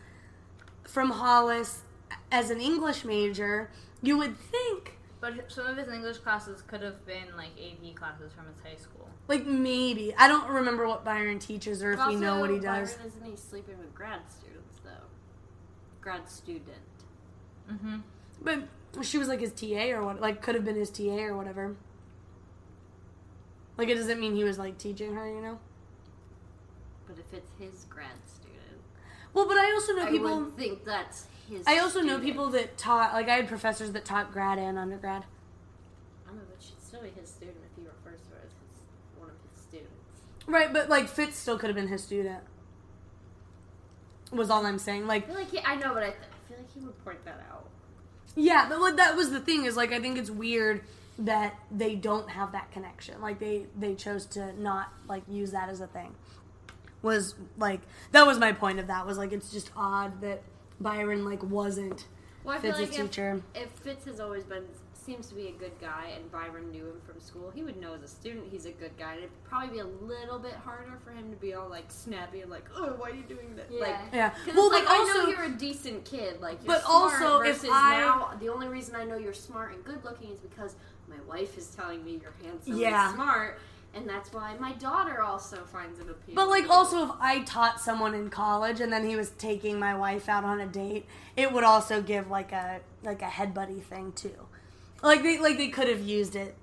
[0.84, 1.82] from Hollis
[2.32, 3.70] as an English major,
[4.02, 8.32] you would think But some of his English classes could have been like AP classes
[8.32, 9.08] from his high school.
[9.26, 12.94] like maybe I don't remember what Byron teaches or if we know what he does.
[12.94, 14.90] Byron isn't he sleeping with grad students though?
[16.00, 16.76] Grad student.
[17.70, 17.96] Mm-hmm.
[18.42, 18.68] But
[19.02, 20.20] she was like his TA or what?
[20.20, 21.74] Like could have been his TA or whatever.
[23.76, 25.58] Like it doesn't mean he was like teaching her, you know.
[27.06, 28.80] But if it's his grad student,
[29.34, 30.40] Well, but I also know I people.
[30.42, 31.66] would think that's his.
[31.66, 35.24] I also know people that taught, like I had professors that taught grad and undergrad.
[36.26, 38.50] I don't know, but she'd still be his student if he refers to her as
[38.52, 39.92] his, one of his students.
[40.46, 42.40] Right, but like Fitz still could have been his student.
[44.32, 45.04] Was all I'm saying.
[45.04, 47.04] I Like, feel like he, I know, but I, th- I feel like he would
[47.04, 47.66] point that out.
[48.36, 50.82] yeah, but what that was the thing is like I think it's weird
[51.20, 53.20] that they don't have that connection.
[53.22, 56.14] Like they they chose to not like use that as a thing.
[57.00, 57.80] Was like
[58.12, 60.42] that was my point of that was like it's just odd that
[60.80, 62.06] Byron like wasn't
[62.44, 63.42] Well, Fitz's like teacher.
[63.54, 64.64] if Fitz has always been
[64.94, 67.50] seems to be a good guy, and Byron knew him from school.
[67.54, 69.12] He would know as a student he's a good guy.
[69.12, 72.42] And it'd probably be a little bit harder for him to be all like snappy
[72.42, 73.68] and like, oh, why are you doing that?
[73.70, 73.80] Yeah.
[73.80, 74.34] Like, Yeah.
[74.54, 78.00] Well, like but I know you're a decent kid, like you're But also, if I-
[78.00, 80.74] now the only reason I know you're smart and good looking is because
[81.08, 83.06] my wife is telling me you're handsome Yeah.
[83.06, 83.58] and smart,
[83.98, 86.34] and that's why my daughter also finds it appealing.
[86.34, 89.94] but like also if I taught someone in college and then he was taking my
[89.96, 91.06] wife out on a date,
[91.36, 94.34] it would also give like a like a head buddy thing too.
[95.02, 96.56] Like they like they could have used it.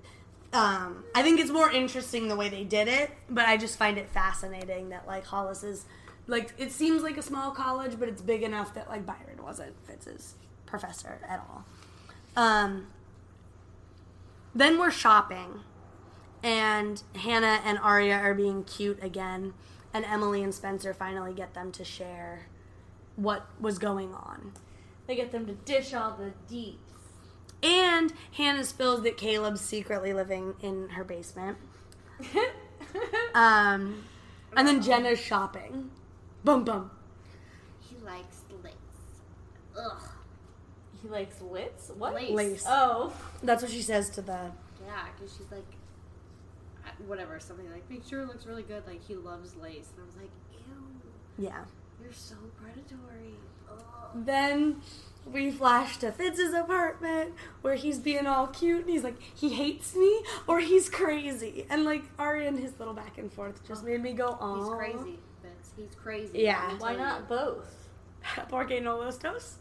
[0.54, 3.98] Um, I think it's more interesting the way they did it, but I just find
[3.98, 5.86] it fascinating that like Hollis is
[6.28, 9.76] like it seems like a small college, but it's big enough that like Byron wasn't
[9.86, 11.66] Fitz's professor at all.
[12.36, 12.88] Um,
[14.54, 15.62] then we're shopping,
[16.46, 19.56] and Hannah and Aria are being cute again,
[19.92, 22.46] and Emily and Spencer finally get them to share
[23.16, 24.54] what was going on.
[25.08, 26.76] They get them to dish all the deets.
[27.64, 31.58] And Hannah spills that Caleb's secretly living in her basement.
[33.34, 34.06] Um,
[34.56, 35.92] and then Jenna's shopping.
[36.46, 36.90] Bum bum.
[37.82, 38.74] he likes lace.
[39.78, 40.10] Ugh.
[41.02, 41.92] he likes lits?
[41.98, 42.14] What?
[42.14, 42.32] Lace.
[42.32, 42.64] Lace.
[42.66, 43.12] Oh.
[43.44, 44.52] That's what she says to the.
[44.86, 45.66] Yeah, because she's like,
[47.08, 48.84] whatever, something like, make sure it looks really good.
[48.88, 49.90] Like, he loves lace.
[49.96, 51.64] And I was like, ew, Yeah.
[52.02, 53.36] you're so predatory.
[53.70, 53.78] Ugh.
[54.26, 54.82] Then
[55.26, 59.96] we flash to Fitz's apartment where he's being all cute and he's like, he hates
[59.96, 61.66] me or he's crazy.
[61.70, 64.56] And like Aria and his little back and forth just made me go, oh.
[64.60, 65.72] He's crazy, Vince.
[65.76, 66.40] He's crazy.
[66.40, 66.78] Yeah.
[66.78, 67.26] Why not you.
[67.36, 67.90] both?
[68.50, 69.58] Porque no los dos.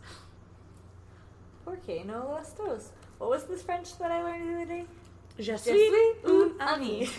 [1.65, 2.91] Porque no los dos.
[3.19, 4.85] What was this French that I learned the other day?
[5.39, 7.03] Je Je suis suis un un ami.
[7.03, 7.09] ami.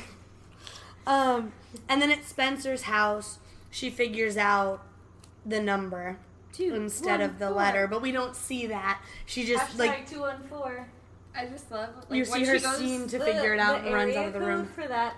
[1.07, 1.51] Um,
[1.87, 3.37] and then at Spencer's house,
[3.69, 4.81] she figures out
[5.45, 6.17] the number
[6.51, 7.55] Two, instead one, of the four.
[7.55, 8.99] letter, but we don't see that.
[9.27, 10.85] She just Hashtag like 214.
[11.35, 13.93] I just love like, you see her she goes, seem to figure it out and
[13.93, 14.65] runs out of the room.
[14.73, 15.15] for that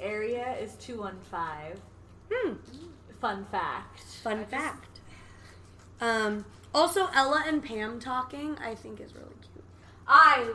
[0.00, 1.80] area is 215.
[2.32, 2.54] Hmm.
[3.20, 4.00] Fun fact.
[4.24, 4.98] Fun I just- fact.
[6.00, 9.57] Um, also, Ella and Pam talking, I think is really cute.
[10.08, 10.50] I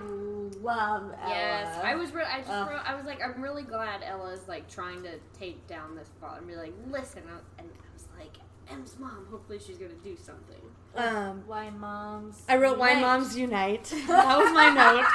[0.62, 1.30] love Ella.
[1.30, 2.12] Yes, I was.
[2.12, 2.50] Re- I just.
[2.50, 6.39] Wrote, I was like, I'm really glad Ella's like trying to take down this father
[6.39, 7.22] and be like, listen.
[7.60, 8.38] And I was like,
[8.70, 9.28] Em's mom.
[9.30, 10.62] Hopefully, she's gonna do something.
[10.96, 12.44] Um, Wine moms.
[12.50, 15.06] I wrote "Why Moms Unite." that was my note.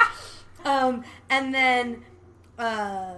[0.65, 2.03] Um, and then,
[2.57, 3.15] uh,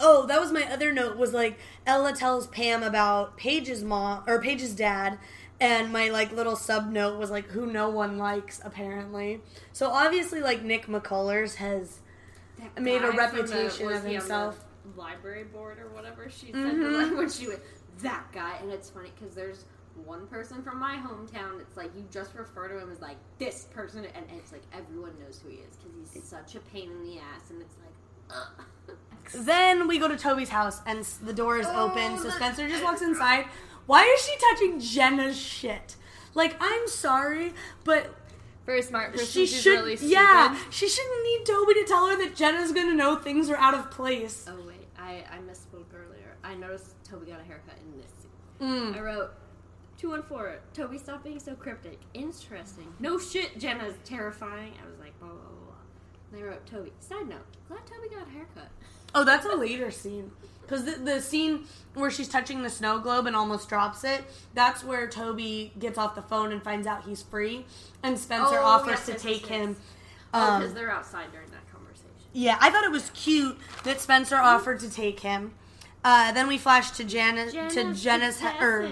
[0.00, 1.16] oh, that was my other note.
[1.16, 5.18] Was like Ella tells Pam about Paige's mom or Paige's dad,
[5.60, 9.40] and my like little sub note was like who no one likes apparently.
[9.72, 12.00] So obviously, like Nick McCullers has
[12.58, 14.64] That Made a reputation was of the himself.
[14.96, 17.10] library board or whatever she said Mhm.
[17.10, 17.60] to when she went
[18.02, 19.64] that guy, and it's funny because there's
[20.04, 21.60] one person from my hometown.
[21.60, 25.12] It's like you just refer to him as like this person, and it's like everyone
[25.24, 28.36] knows who he is because he's such a pain in the ass, and it's like.
[28.36, 28.96] Ugh.
[29.34, 32.84] Then we go to Toby's house and the door is Oh, open, so Spencer just
[32.84, 33.46] walks inside.
[33.86, 35.96] Why is she touching Jenna's shit?
[36.34, 37.52] Like, I'm sorry,
[37.84, 38.14] but
[38.66, 39.26] Very smart person.
[39.26, 39.70] she should.
[39.84, 43.56] really yeah, she shouldn't need Toby to tell her that Jenna's gonna know things are
[43.56, 44.46] out of place.
[44.48, 46.36] Oh wait, I I misspoke earlier.
[46.42, 48.94] I noticed Toby got a haircut in this scene.
[48.94, 49.02] I Mm.
[49.02, 49.30] wrote
[49.98, 50.58] two one four.
[50.72, 51.98] Toby, stop being so cryptic.
[52.14, 52.92] Interesting.
[52.98, 54.72] No shit, Jenna's terrifying.
[54.82, 55.48] I was like, blah blah blah.
[55.50, 56.32] blah.
[56.32, 56.92] And I wrote Toby.
[57.00, 58.70] Side note, glad Toby got a haircut.
[59.14, 60.32] Oh, that's a later scene.
[60.66, 64.24] Because the, the scene where she's touching the snow globe and almost drops it,
[64.54, 67.66] that's where Toby gets off the phone and finds out he's free.
[68.02, 69.76] And Spencer Oh, offers yes, to yes, take yes, him.
[70.32, 72.08] Oh, because Um, they're outside during that conversation.
[72.32, 75.52] Yeah, I thought it was cute that Spencer offered to take him.
[76.04, 78.88] Uh, then we flash to Jana, to Jenna's ha-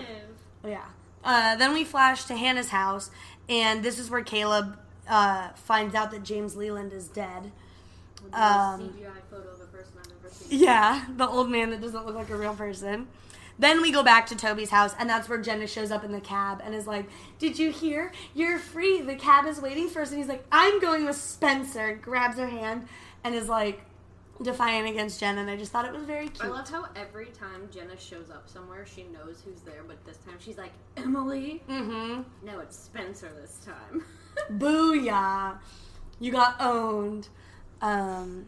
[0.65, 0.81] yeah.
[1.25, 3.11] Uh, then we flash to Hannah's house,
[3.49, 7.51] and this is where Caleb uh, finds out that James Leland is dead.
[8.33, 10.32] Um, CGI photo of a person I've never seen.
[10.49, 13.09] Yeah, the old man that doesn't look like a real person.
[13.59, 16.21] Then we go back to Toby's house, and that's where Jenna shows up in the
[16.21, 18.13] cab and is like, "Did you hear?
[18.35, 19.01] You're free.
[19.01, 22.47] The cab is waiting for us." And he's like, "I'm going with Spencer." Grabs her
[22.49, 22.89] hand
[23.25, 23.83] and is like
[24.43, 26.45] defiant against Jenna, and I just thought it was very cute.
[26.45, 30.17] I love how every time Jenna shows up somewhere, she knows who's there, but this
[30.19, 31.63] time she's like, Emily?
[31.69, 32.23] mm-hmm.
[32.45, 34.05] No, it's Spencer this time.
[34.59, 35.59] Booyah!
[36.19, 37.29] You got owned.
[37.81, 38.47] Um,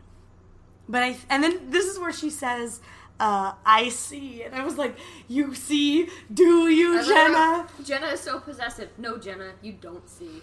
[0.88, 2.80] but I and then this is where she says,
[3.20, 4.96] uh, "I see," and I was like,
[5.28, 6.08] "You see?
[6.32, 8.90] Do you, I Jenna?" wrote, Jenna is so possessive.
[8.98, 10.42] No, Jenna, you don't see.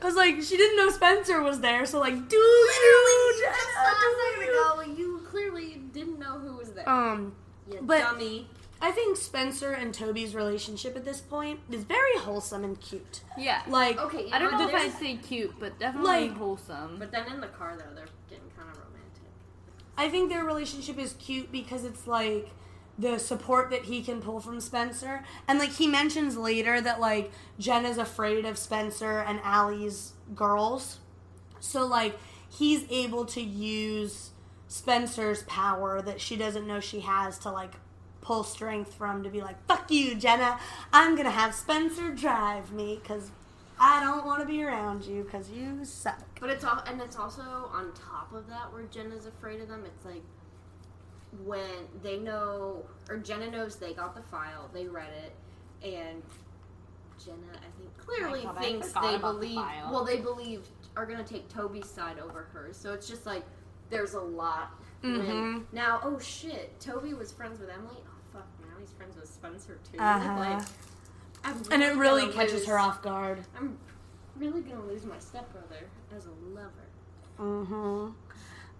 [0.00, 3.56] I was like, she didn't know Spencer was there, so like, do you, Jenna?
[3.98, 4.52] Do you?
[4.52, 6.88] ago, you clearly didn't know who was there.
[6.88, 7.34] Um,
[7.70, 8.48] you but- dummy.
[8.80, 13.22] I think Spencer and Toby's relationship at this point is very wholesome and cute.
[13.38, 13.62] Yeah.
[13.66, 16.96] Like, Okay, I don't know if I'd say cute, but definitely Like- wholesome.
[16.98, 19.30] But then in the car though, they're getting kind of romantic.
[19.96, 22.50] I think their relationship is cute because it's like
[22.98, 25.24] the support that he can pull from Spencer.
[25.48, 30.98] And like he mentions later that like Jen is afraid of Spencer and Ali's girls.
[31.60, 32.18] So like
[32.50, 34.30] he's able to use
[34.68, 37.72] Spencer's power that she doesn't know she has to like
[38.26, 40.58] pull strength from to be like, fuck you, Jenna.
[40.92, 43.30] I'm going to have Spencer drive me because
[43.78, 46.24] I don't want to be around you because you suck.
[46.40, 49.84] But it's all, and it's also on top of that where Jenna's afraid of them.
[49.86, 50.22] It's like
[51.44, 51.70] when
[52.02, 55.32] they know, or Jenna knows they got the file, they read it,
[55.88, 56.20] and
[57.24, 59.56] Jenna, I think, clearly God, I thinks they about the believe.
[59.92, 60.62] Well, they believe
[60.96, 62.76] are gonna take Toby's side over hers.
[62.76, 63.44] So it's just like
[63.90, 64.72] there's a lot.
[65.02, 65.64] when- Mhm.
[65.72, 67.98] now, oh shit, Toby was friends with Emily.
[68.06, 69.98] Oh fuck, now he's friends with Spencer too.
[69.98, 70.38] Uh-huh.
[70.38, 70.62] Like,
[71.44, 73.44] I'm And it really catches lose- her off guard.
[73.56, 73.78] I'm
[74.36, 76.70] really gonna lose my stepbrother as a lover.
[77.38, 78.08] Mm-hmm.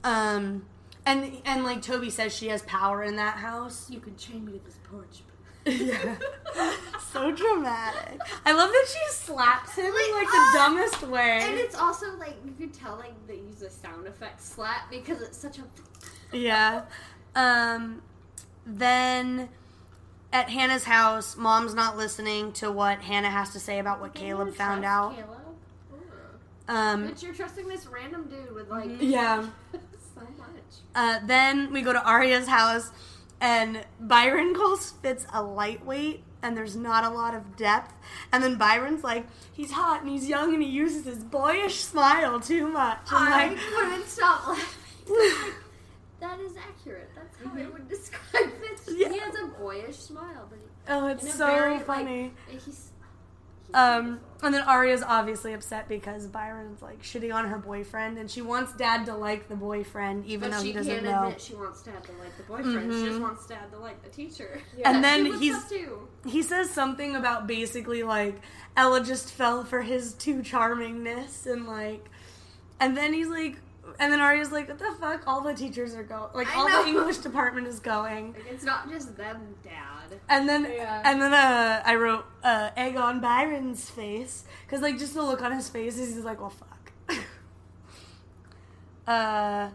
[0.05, 0.65] Um,
[1.05, 3.89] and and like Toby says, she has power in that house.
[3.91, 5.23] You can chain me to this porch.
[5.67, 6.17] yeah.
[7.13, 8.21] so dramatic.
[8.45, 11.41] I love that she slaps him in like the dumbest way.
[11.43, 15.21] And it's also like you could tell like they use a sound effect slap because
[15.21, 15.63] it's such a
[16.37, 16.83] Yeah.
[17.35, 18.01] Um,
[18.65, 19.49] then
[20.33, 24.55] at Hannah's house, mom's not listening to what Hannah has to say about what Caleb
[24.55, 25.15] found out.
[25.15, 25.31] Caleb?
[26.69, 29.47] Um, But you're trusting this random dude with like yeah.
[29.73, 30.49] so much.
[30.95, 32.91] Uh, then we go to Aria's house,
[33.41, 37.95] and Byron calls Fitz a lightweight, and there's not a lot of depth.
[38.33, 42.41] And then Byron's like, he's hot and he's young and he uses his boyish smile
[42.41, 42.99] too much.
[43.13, 45.53] I'm I like, couldn't stop laughing.
[46.21, 47.11] that is accurate.
[47.15, 48.89] That's how I would describe Fitz.
[48.97, 49.09] Yeah.
[49.11, 52.33] He has a boyish smile, but he, oh, it's so very, funny.
[52.49, 57.59] Like, he's, he's Um, and then Aria's obviously upset because Byron's like shitting on her
[57.59, 60.93] boyfriend, and she wants Dad to like the boyfriend, even but though she he doesn't
[60.93, 61.23] can't know.
[61.25, 62.93] admit she wants Dad to like the boyfriend.
[62.93, 63.23] She just Mhm.
[63.23, 64.61] wants Dad to like the teacher.
[64.85, 65.73] And then she he's-.
[66.27, 68.41] He says something about basically like
[68.77, 72.09] Ella just fell for his too charmingness, and like,
[72.81, 73.57] and then he's like,
[73.99, 75.23] and then Aria's like, what the fuck?
[75.27, 76.83] All the teachers are going, like I all know.
[76.83, 78.33] the English department is going.
[78.35, 80.19] Like, it's not just them, Dad.
[80.29, 81.03] And then, Yeah.
[81.05, 85.43] and then, uh, I wrote uh, egg on Byron's face because, like, just the look
[85.43, 86.93] on his face is he's like, well, fuck.
[89.07, 89.71] uh,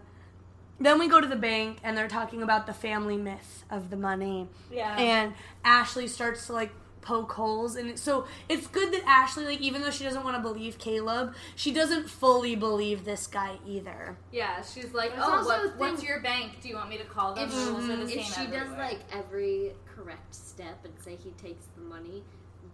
[0.79, 3.97] then we go to the bank and they're talking about the family myth of the
[3.97, 4.95] money, yeah.
[4.97, 6.71] and Ashley starts to like
[7.01, 7.99] poke holes in it.
[7.99, 11.71] So it's good that Ashley, like, even though she doesn't want to believe Caleb, she
[11.71, 14.17] doesn't fully believe this guy either.
[14.31, 16.61] yeah, she's like, But it's oh, what, thing- what's your bank?
[16.61, 17.45] Do you want me to call them?
[17.45, 21.15] If The rules are the If same she does like every correct step and say
[21.15, 22.23] he takes the money,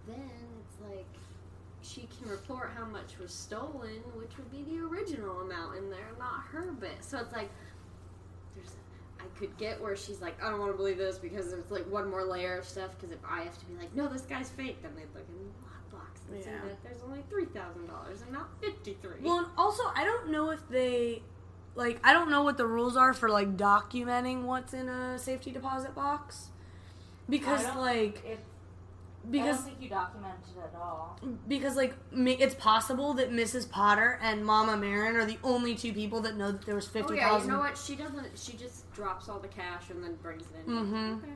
[0.08, 1.06] then it's like
[1.82, 6.10] she can report how much was stolen, which would be the original amount in there,
[6.20, 6.98] not her bit.
[7.02, 7.77] So it's like there's I
[9.40, 12.10] could get where she's like, I don't want to believe this because there's like one
[12.10, 12.92] more layer of stuff.
[12.98, 15.36] Because if I have to be like, no, this guy's fake, then they'd look in
[15.46, 16.58] the box and see Yeah.
[16.66, 19.22] that there's only three thousand dollars and not fifty three.
[19.22, 21.22] Well, and also, I don't know if they,
[21.76, 25.52] like, I don't know what the rules are for, like, documenting what's in a safety
[25.52, 26.50] deposit box.
[27.30, 28.40] Because, like, If,
[29.26, 31.20] I because don't think you documented it at all.
[31.48, 33.70] because like it's possible that Mrs.
[33.70, 36.92] Potter and Mama Marin are the only two people that know that there was Oh
[36.92, 37.50] fifty yeah, thousand.
[37.50, 37.78] you know what?
[37.78, 38.38] She doesn't.
[38.38, 40.74] She just drops all the cash and then brings it in.
[40.74, 41.14] Mm-hmm.
[41.24, 41.34] Okay.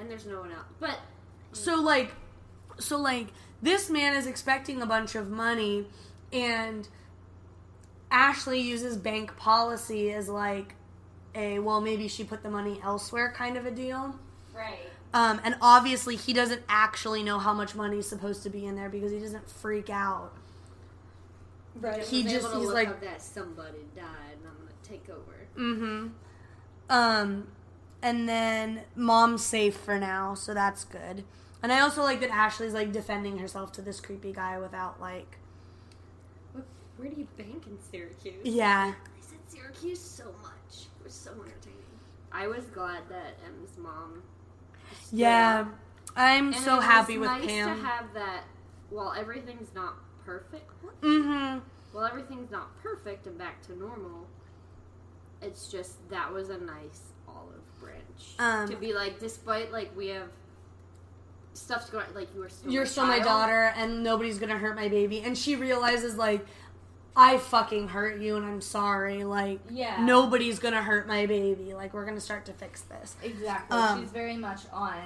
[0.00, 0.64] And there's no one else.
[0.80, 0.98] But
[1.52, 2.10] So like,
[2.78, 3.28] so like,
[3.62, 5.86] this man is expecting a bunch of money,
[6.32, 6.88] and
[8.10, 10.74] Ashley uses bank policy as like
[11.34, 14.18] a well, maybe she put the money elsewhere kind of a deal.
[14.54, 14.90] Right.
[15.14, 18.76] Um, and obviously, he doesn't actually know how much money is supposed to be in
[18.76, 20.32] there because he doesn't freak out.
[21.74, 22.02] Right.
[22.04, 25.46] He just- he's like- that somebody died and I'm gonna take over.
[25.56, 26.08] Mm-hmm.
[26.90, 27.48] Um,
[28.02, 31.24] and then mom's safe for now, so that's good.
[31.62, 35.38] And I also like that Ashley's like defending herself to this creepy guy without like,
[36.52, 36.64] What,
[36.96, 38.44] where do you bank in Syracuse?
[38.44, 40.86] yeah, I said Syracuse so much.
[41.00, 41.74] It was so entertaining.
[42.32, 44.22] I was glad that Em's mom.
[45.08, 45.60] Stood yeah.
[45.60, 45.74] up.
[46.16, 47.76] I'm And so it was happy with nice Pam.
[47.76, 48.44] to have that.
[48.90, 49.94] While everything's not
[50.24, 50.70] perfect,
[51.02, 51.58] mm-hmm.
[51.94, 54.26] well, everything's not perfect and back to normal.
[55.42, 60.08] It's just that was a nice olive branch Um, to be like, despite like we
[60.08, 60.28] have
[61.52, 64.74] stuff's going like you are still You're my still my daughter, and nobody's gonna hurt
[64.74, 65.20] my baby.
[65.20, 66.44] And she realizes like,
[67.18, 69.24] I fucking hurt you and I'm sorry.
[69.24, 70.00] Like, Yeah.
[70.04, 71.74] nobody's gonna hurt my baby.
[71.74, 73.16] Like, we're gonna start to fix this.
[73.22, 73.76] Exactly.
[73.76, 75.02] Um, She's very much on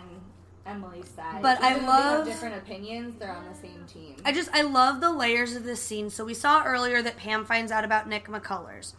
[0.67, 1.41] Emily's side.
[1.41, 3.19] But I Even though love- they have different opinions.
[3.19, 4.17] They're on the same team.
[4.27, 6.11] I just I love the layers of this scene.
[6.11, 8.93] So we saw earlier that Pam finds out about Nick McCullers.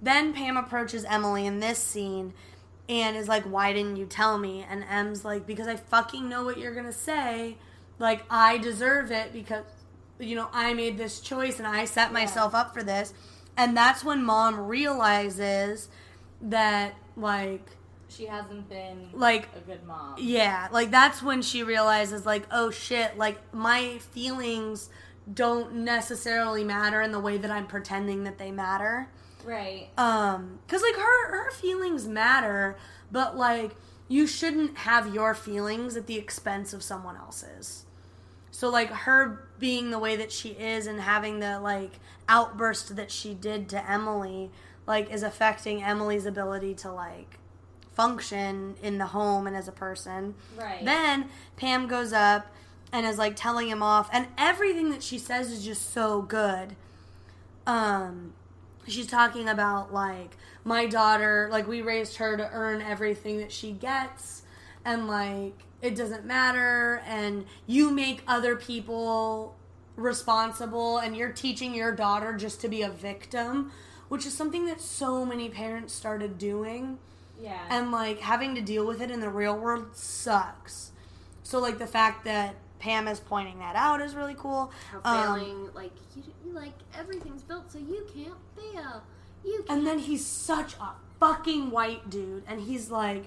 [0.00, 2.32] Then Pam approaches Emily in this scene
[2.88, 6.44] and is like, "Why didn't you tell me?" And Em's like, "Because I fucking know
[6.44, 7.58] what you're gonna say.
[7.98, 9.64] Like I deserve it because
[10.18, 13.12] you know I made this choice and I set myself up for this."
[13.56, 15.88] And that's when Mom realizes
[16.42, 17.66] that like
[18.08, 20.14] she hasn't been like a good mom.
[20.18, 24.88] yeah, like that's when she realizes, like, oh shit, like my feelings
[25.32, 29.08] don't necessarily matter in the way that I'm pretending that they matter.
[29.44, 29.88] Right.
[29.98, 32.76] Um, cause like her her feelings matter,
[33.10, 33.72] but like
[34.08, 37.83] you shouldn't have your feelings at the expense of someone else's.
[38.54, 41.98] So like her being the way that she is and having the like
[42.28, 44.52] outburst that she did to Emily,
[44.86, 47.40] like is affecting Emily's ability to like
[47.94, 50.36] function in the home and as a person.
[50.56, 50.84] Right.
[50.84, 52.46] Then Pam goes up
[52.92, 56.76] and is like telling him off, and everything that she says is just so good.
[57.66, 58.34] Um,
[58.86, 63.72] she's talking about like my daughter, like we raised her to earn everything that she
[63.72, 64.42] gets,
[64.84, 69.54] and like it doesn't matter, and you make other people
[69.96, 73.70] responsible, and you're teaching your daughter just to be a victim,
[74.08, 76.98] which is something that so many parents started doing
[77.40, 77.60] yeah.
[77.68, 80.92] and like having to deal with it in the real world sucks.
[81.42, 84.72] So like the fact that Pam is pointing that out is really cool.
[84.90, 89.02] How Um, failing, like you, you like everything's built so you can't fail.
[89.44, 89.70] You can't.
[89.70, 93.26] and then he's such a fucking white dude, and he's like,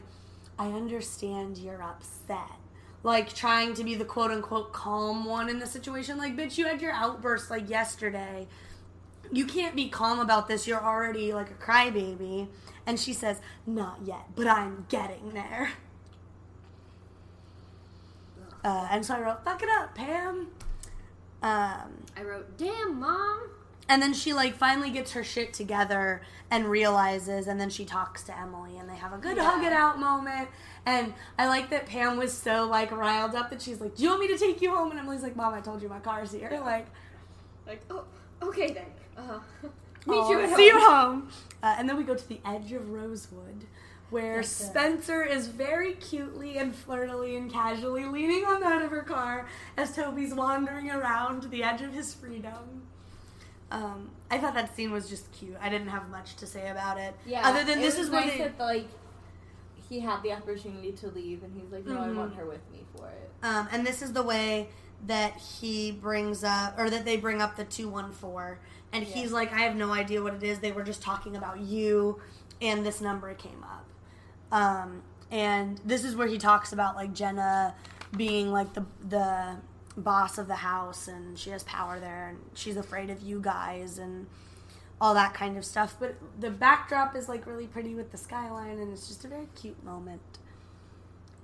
[0.58, 2.52] "I understand you're upset."
[3.04, 6.18] Like trying to be the quote unquote calm one in the situation.
[6.18, 8.48] Like, bitch, you had your outburst like yesterday.
[9.32, 10.68] You can't be calm about this.
[10.68, 12.48] You're already like a crybaby.
[12.86, 15.72] And she says, "Not yet, but I'm getting there."
[18.64, 20.48] Uh, and so I wrote, "Fuck it up, Pam."
[21.42, 23.50] Um, I wrote, "Damn, mom."
[23.90, 26.22] And then she like finally gets her shit together
[26.52, 29.50] and realizes, and then she talks to Emily, and they have a good Yeah.
[29.50, 30.50] hug it out moment.
[30.86, 34.10] And I like that Pam was so like riled up that she's like, "Do you
[34.10, 36.32] want me to take you home?" And Emily's like, "Mom, I told you my car's
[36.32, 36.88] here." Like,
[37.66, 38.06] Like, oh,
[38.42, 38.86] okay then.
[39.18, 39.40] Uh,
[40.06, 41.22] meet "Aw, you at see you home.
[41.22, 41.30] home.
[41.62, 43.66] Uh, and then we go to the edge of Rosewood,
[44.10, 44.48] where That's.
[44.50, 49.48] Spencer is very cutely and flirtily and casually leaning on the hood of her car
[49.76, 52.84] as Toby's wandering around the edge of his freedom.
[53.72, 55.56] Um, I thought that scene was just cute.
[55.62, 57.14] I didn't have much to say about it.
[57.26, 57.48] yeah.
[57.48, 58.88] Other than this is where nice they, that like
[59.90, 62.16] he had the opportunity to leave, and he's like, "No, I Mhm.
[62.16, 64.70] want her with me for it." um, and this is the way
[65.06, 68.60] that he brings up, or that they bring up the two one four,
[68.92, 69.14] and Yeah.
[69.14, 70.60] he's like, I have no idea what it is.
[70.60, 72.20] They were just talking about you,
[72.62, 73.86] and this number came up.
[74.52, 77.76] Um, and this is where he talks about like Jenna
[78.16, 79.58] being like the the
[79.98, 83.98] boss of the house, and she has power there, and she's afraid of you guys,
[83.98, 84.28] and
[85.02, 85.96] all that kind of stuff.
[86.00, 89.48] But the backdrop is like really pretty with the skyline, and it's just a very
[89.56, 90.22] cute moment.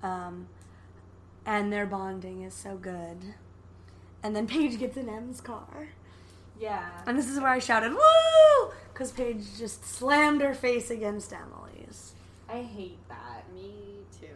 [0.01, 0.47] Um,
[1.45, 3.18] and their bonding is so good.
[4.22, 5.89] And then Paige gets in Em's car.
[6.60, 6.89] Yeah.
[7.06, 8.72] And this is where I shouted, woo!
[8.93, 12.14] Because Paige just slammed her face against Emily's.
[12.47, 13.45] I hate that.
[13.54, 14.28] Me too.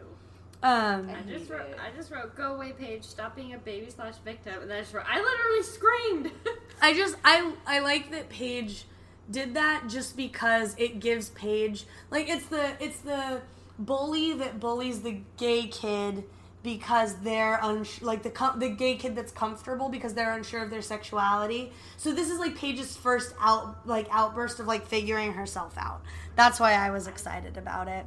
[0.62, 1.78] Um, I I just wrote, it.
[1.80, 3.04] I just wrote, "Go away, Paige.
[3.04, 6.30] Stop being a baby slash victim." And then I just wrote, I literally screamed.
[6.82, 8.84] I just I I like that Paige
[9.30, 13.40] did that just because it gives Paige like it's the it's the
[13.78, 16.24] bully that bullies the gay kid
[16.62, 20.70] because they're uns- like the com- the gay kid that's comfortable because they're unsure of
[20.70, 21.72] their sexuality.
[21.96, 26.02] So this is like Paige's first out like outburst of like figuring herself out.
[26.34, 28.06] That's why I was excited about it.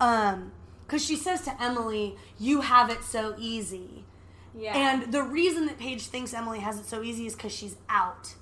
[0.00, 0.52] Um
[0.88, 4.04] cuz she says to Emily, "You have it so easy."
[4.54, 4.76] Yeah.
[4.76, 8.34] And the reason that Paige thinks Emily has it so easy is because she's out.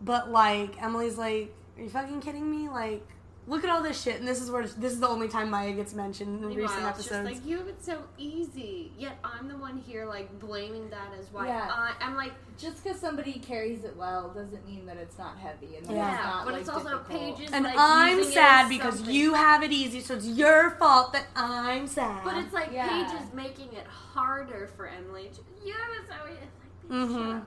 [0.00, 2.68] But like Emily's like, are you fucking kidding me?
[2.68, 3.06] Like,
[3.48, 4.18] look at all this shit.
[4.18, 6.98] And this is where this is the only time Maya gets mentioned in recent episodes.
[6.98, 8.92] it's just like you have it so easy.
[8.98, 11.68] Yet I'm the one here, like blaming that as why Yeah.
[11.70, 15.76] I, I'm like, just because somebody carries it well doesn't mean that it's not heavy
[15.76, 16.14] and that Yeah.
[16.14, 17.36] it's not but like it's also difficult.
[17.36, 17.52] pages.
[17.52, 19.14] and like, I'm using it sad as because something.
[19.14, 22.24] you have it easy, so it's your fault that I'm sad.
[22.24, 22.88] But it's like Yeah.
[22.88, 25.30] Paige is making it harder for Emily.
[25.64, 26.38] You have it so easy.
[26.42, 27.42] It's like, bitch, Mhm.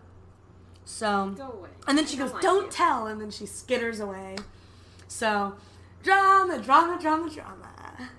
[0.86, 1.70] so Go away.
[1.88, 4.38] And then I she don't goes, like "Don't you." tell," and then she skitters away.
[5.08, 5.56] So,
[6.04, 8.10] drama, drama, drama, drama.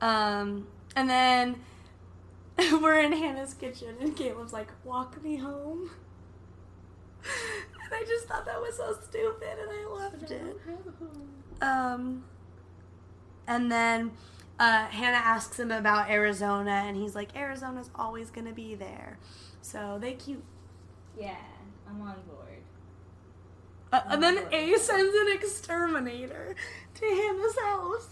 [0.00, 0.66] Um,
[0.96, 1.56] and then
[2.80, 5.90] we're in Hannah's kitchen, and Caleb's like, "Walk me home."
[7.84, 10.60] And I just thought that was so stupid and I loved it.
[11.60, 12.24] Um,
[13.46, 14.12] and then
[14.58, 19.18] uh, Hannah asks him about Arizona, and he's like, Arizona's always to be there.
[19.62, 20.42] So they cute.
[21.18, 21.36] Yeah,
[21.88, 22.62] I'm on board.
[23.94, 26.54] Uh, and then A sends an exterminator
[26.94, 28.08] to Hannah's house.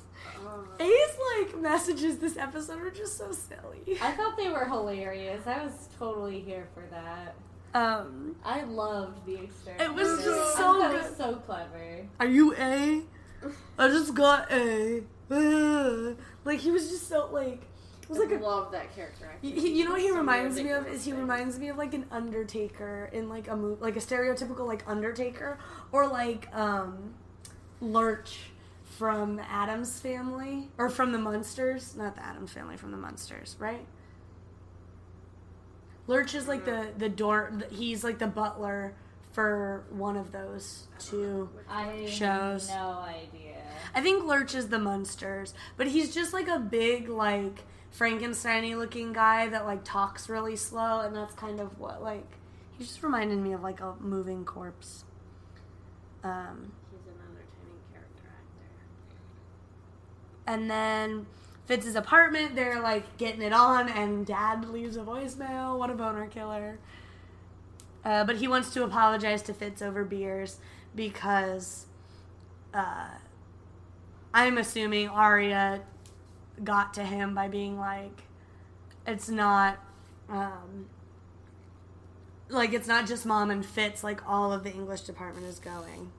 [0.78, 3.98] A's like messages this episode are just so silly.
[4.00, 5.46] I thought they were hilarious.
[5.46, 7.34] I was totally here for that.
[7.74, 9.84] Um, I loved the exterminator.
[9.90, 11.08] It was just so thought it good.
[11.08, 12.06] was so clever.
[12.20, 13.02] are you A?
[13.78, 15.02] I just got A.
[16.44, 17.62] Like he was just so like
[18.12, 19.30] was I like a love that character.
[19.40, 21.94] He, you know what he So reminds me of is he reminds me of like
[21.94, 25.58] an Undertaker in like a movie, like a stereotypical like Undertaker,
[25.92, 27.14] or like um,
[27.80, 28.38] Lurch
[28.84, 33.84] from Addams Family or from the Munsters, not the Addams Family, from the Munsters, right?
[36.06, 37.52] Lurch is like the the door.
[37.70, 38.94] He's like the butler
[39.32, 41.48] for one of those two.
[41.68, 42.68] I Shows.
[42.68, 43.56] have no idea.
[43.94, 49.12] I think Lurch is the Munsters, but he's just like a big like Frankenstein looking
[49.12, 52.26] guy that like talks really slow, and that's kind of what like
[52.76, 55.04] he just reminded me of like a moving corpse.
[56.24, 58.70] Um, He's an entertaining character actor.
[60.46, 61.26] and then
[61.66, 65.78] Fitz's apartment, they're like getting it on, and Dad leaves a voicemail.
[65.78, 66.78] What a boner killer!
[68.04, 70.56] Uh, but he wants to apologize to Fitz over beers
[70.94, 71.86] because
[72.72, 73.10] uh,
[74.32, 75.82] I'm assuming Aria
[76.62, 78.22] got to him by being like,
[79.06, 79.78] it's not,
[80.28, 80.86] um,
[82.48, 84.04] like it's not just mom and Fitz.
[84.04, 86.12] Like all of the English department is going.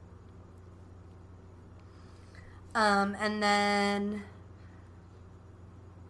[2.76, 4.24] Um, and then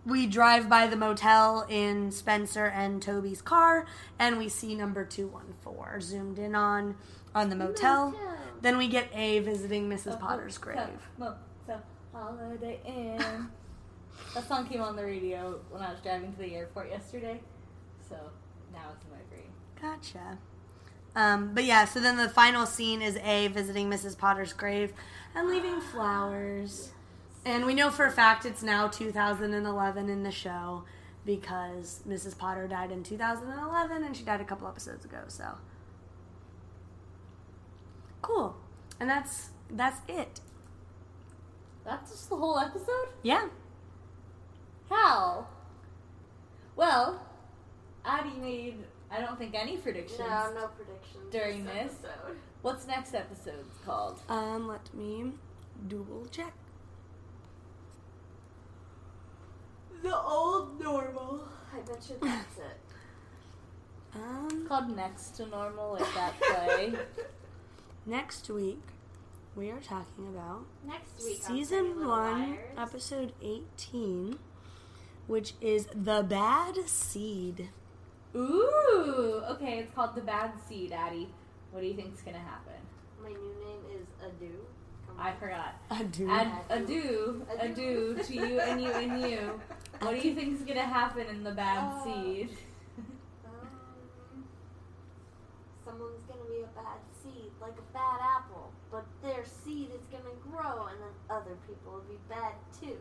[0.06, 3.86] we drive by the motel in Spencer and Toby's car,
[4.18, 6.96] and we see number two one four zoomed in on
[7.36, 8.12] on the motel.
[8.12, 8.38] Motel.
[8.62, 10.14] Then we get A visiting Mrs.
[10.14, 10.78] Oh, Potter's oh, grave.
[11.20, 11.82] So,
[12.14, 13.50] Holiday Inn.
[14.34, 17.40] That song came on the radio when I was driving to the airport yesterday.
[18.08, 18.16] So
[18.72, 19.50] now it's in my brain.
[19.82, 20.38] Gotcha.
[21.16, 24.18] Um, but yeah, so then the final scene is A visiting Mrs.
[24.18, 24.94] Potter's grave
[25.36, 26.92] and leaving flowers.
[27.46, 30.84] And we know for a fact it's now 2011 in the show
[31.26, 32.38] because Mrs.
[32.38, 35.20] Potter died in 2011 and she died a couple episodes ago.
[35.28, 35.58] So
[38.22, 38.56] cool,
[39.00, 40.40] and that's that's it.
[41.86, 43.10] That's just the whole episode?
[43.24, 43.48] Yeah.
[44.90, 45.48] How?
[46.76, 47.22] Well,
[48.06, 48.78] Addie made,
[49.12, 50.20] I don't think, any predictions.
[50.20, 51.94] No, no predictions During this?
[52.04, 52.38] episode.
[52.62, 54.20] What's next episode called?
[54.30, 55.32] Um, let me
[55.88, 56.54] double check.
[60.02, 61.48] The old normal.
[61.76, 62.78] I bet you that's it.
[64.16, 66.94] Um, called Next to Normal, like that play.
[68.06, 68.82] next week
[69.56, 72.60] we are talking about Next week, season Little one, Liars.
[72.78, 74.38] episode eighteen,
[75.28, 77.70] which is the bad seed.
[78.36, 81.30] Ooh, okay, it's called The Bad Seed, Addie.
[81.72, 82.74] What do you think's gonna happen?
[83.22, 84.52] My new name is Adu.
[85.18, 85.38] I on.
[85.38, 85.76] forgot.
[85.92, 86.30] I do.
[86.30, 89.62] Ad, adieu, adieu to you and you and you.
[90.00, 92.50] What do you think's gonna happen in The Bad Uh, Seed?
[93.46, 94.44] Um,
[95.86, 100.34] someone's gonna be a bad seed, like a bad apple, but their seed is gonna
[100.52, 102.98] grow, and then other people will be bad too.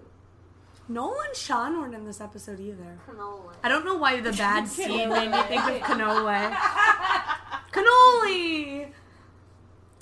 [0.93, 2.99] Noel and Sean weren't in this episode either.
[3.09, 3.53] Canola.
[3.63, 6.57] I don't know why the bad seed made me think of cannoli.
[7.73, 8.89] Cannoli.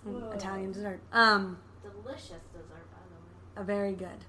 [0.04, 0.30] Whoa.
[0.32, 1.00] Italian dessert.
[1.12, 1.58] Um.
[1.82, 3.56] Delicious dessert, by the way.
[3.56, 4.24] Uh, very good.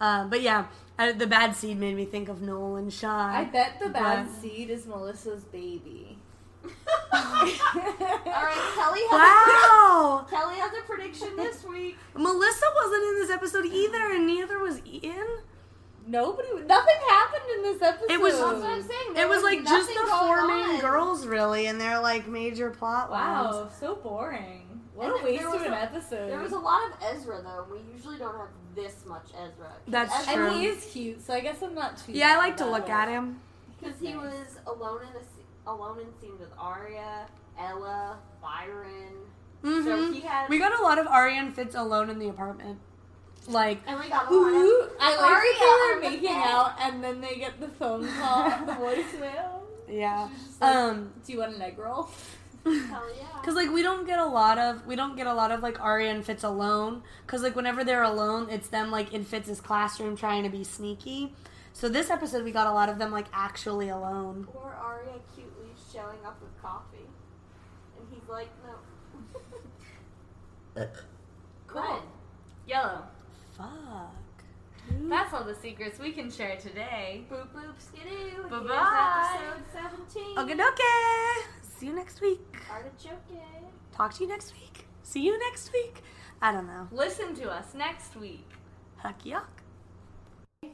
[0.00, 0.66] Um, but yeah,
[0.98, 3.30] uh, the bad seed made me think of Noel and Sean.
[3.30, 6.18] I bet The Bad But- Seed is Melissa's baby.
[6.66, 6.70] All
[7.12, 10.26] right, Kelly has, Wow!
[10.28, 11.96] Kelly has a prediction this week.
[12.14, 15.26] Melissa wasn't in this episode either, and neither was Ian.
[16.06, 18.10] Nobody, nothing happened in this episode.
[18.10, 19.10] It was- That's what I'm saying.
[19.10, 23.10] It There was like just the four main girls, really, and their like major plot
[23.10, 23.54] lines.
[23.56, 24.62] Wow, so boring.
[24.94, 26.30] What And a waste of an a- episode.
[26.30, 27.66] There was a lot of Ezra though.
[27.70, 29.72] We usually don't have this much Ezra.
[29.88, 30.46] That's Ezra, true.
[30.46, 32.12] and he is cute, so I guess I'm not too.
[32.12, 32.92] Yeah, I like to look it.
[32.92, 33.40] at him.
[33.78, 34.22] Because he Nice.
[34.24, 37.26] was alone in a alone in scenes with Aria,
[37.58, 39.12] Ella, Byron.
[39.62, 40.48] So hmm he had.
[40.48, 42.78] We got a lot of Aria and Fitz alone in the apartment.
[43.48, 46.48] Like, and we got a lot of I like Aria that they were making bed.
[46.48, 49.60] out, and then they get the phone call, the voicemail.
[49.88, 50.28] yeah,
[50.60, 52.08] like, um, Do you want an egg roll?
[52.64, 52.74] Hell
[53.16, 53.24] yeah.
[53.44, 55.80] Cause like we don't get a lot of we don't get a lot of like
[55.80, 57.02] Aria and Fitz alone.
[57.28, 61.32] Cause like whenever they're alone, it's them like in Fitz's classroom trying to be sneaky.
[61.72, 64.48] So this episode we got a lot of them like actually alone.
[64.52, 67.06] Or Aria cutely showing up with coffee,
[68.00, 68.74] and he's like, no.
[71.68, 71.82] Cool.
[71.82, 72.02] Red.
[72.66, 73.02] Yellow.
[73.56, 73.66] Fuck.
[75.08, 77.24] That's all the secrets we can share today.
[77.30, 78.48] Boop boop skidoo.
[78.48, 79.38] Bye-bye.
[79.44, 79.64] Episode
[80.14, 80.38] 17.
[80.38, 81.48] Okay, okay.
[81.62, 82.40] See you next week.
[82.70, 83.42] Artichoke.
[83.92, 84.86] Talk to you next week.
[85.02, 86.02] See you next week.
[86.42, 86.88] I don't know.
[86.92, 88.48] Listen to us next week.
[88.98, 89.46] Heck yuck.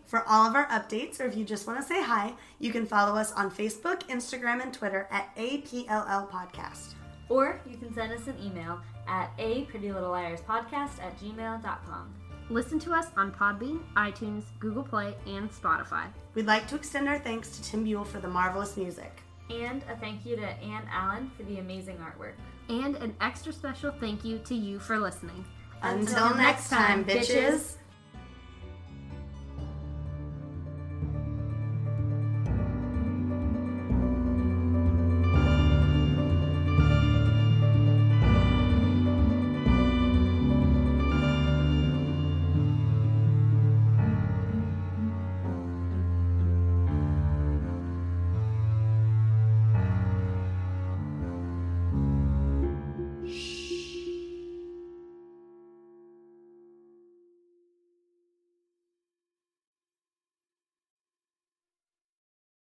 [0.07, 2.87] For all of our updates, or if you just want to say hi, you can
[2.87, 6.95] follow us on Facebook, Instagram, and Twitter at APLL Podcast.
[7.29, 12.15] Or you can send us an email at a pretty little liars podcast at gmail.com.
[12.51, 16.07] Listen to us on Podbean, iTunes, Google Play, and Spotify.
[16.35, 19.23] We'd like to extend our thanks to Tim Buell for the marvelous music.
[19.51, 22.35] And a thank you to Ann Allen for the amazing artwork.
[22.69, 25.45] And an extra special thank you to you for listening.
[25.83, 27.77] Until next time, bitches.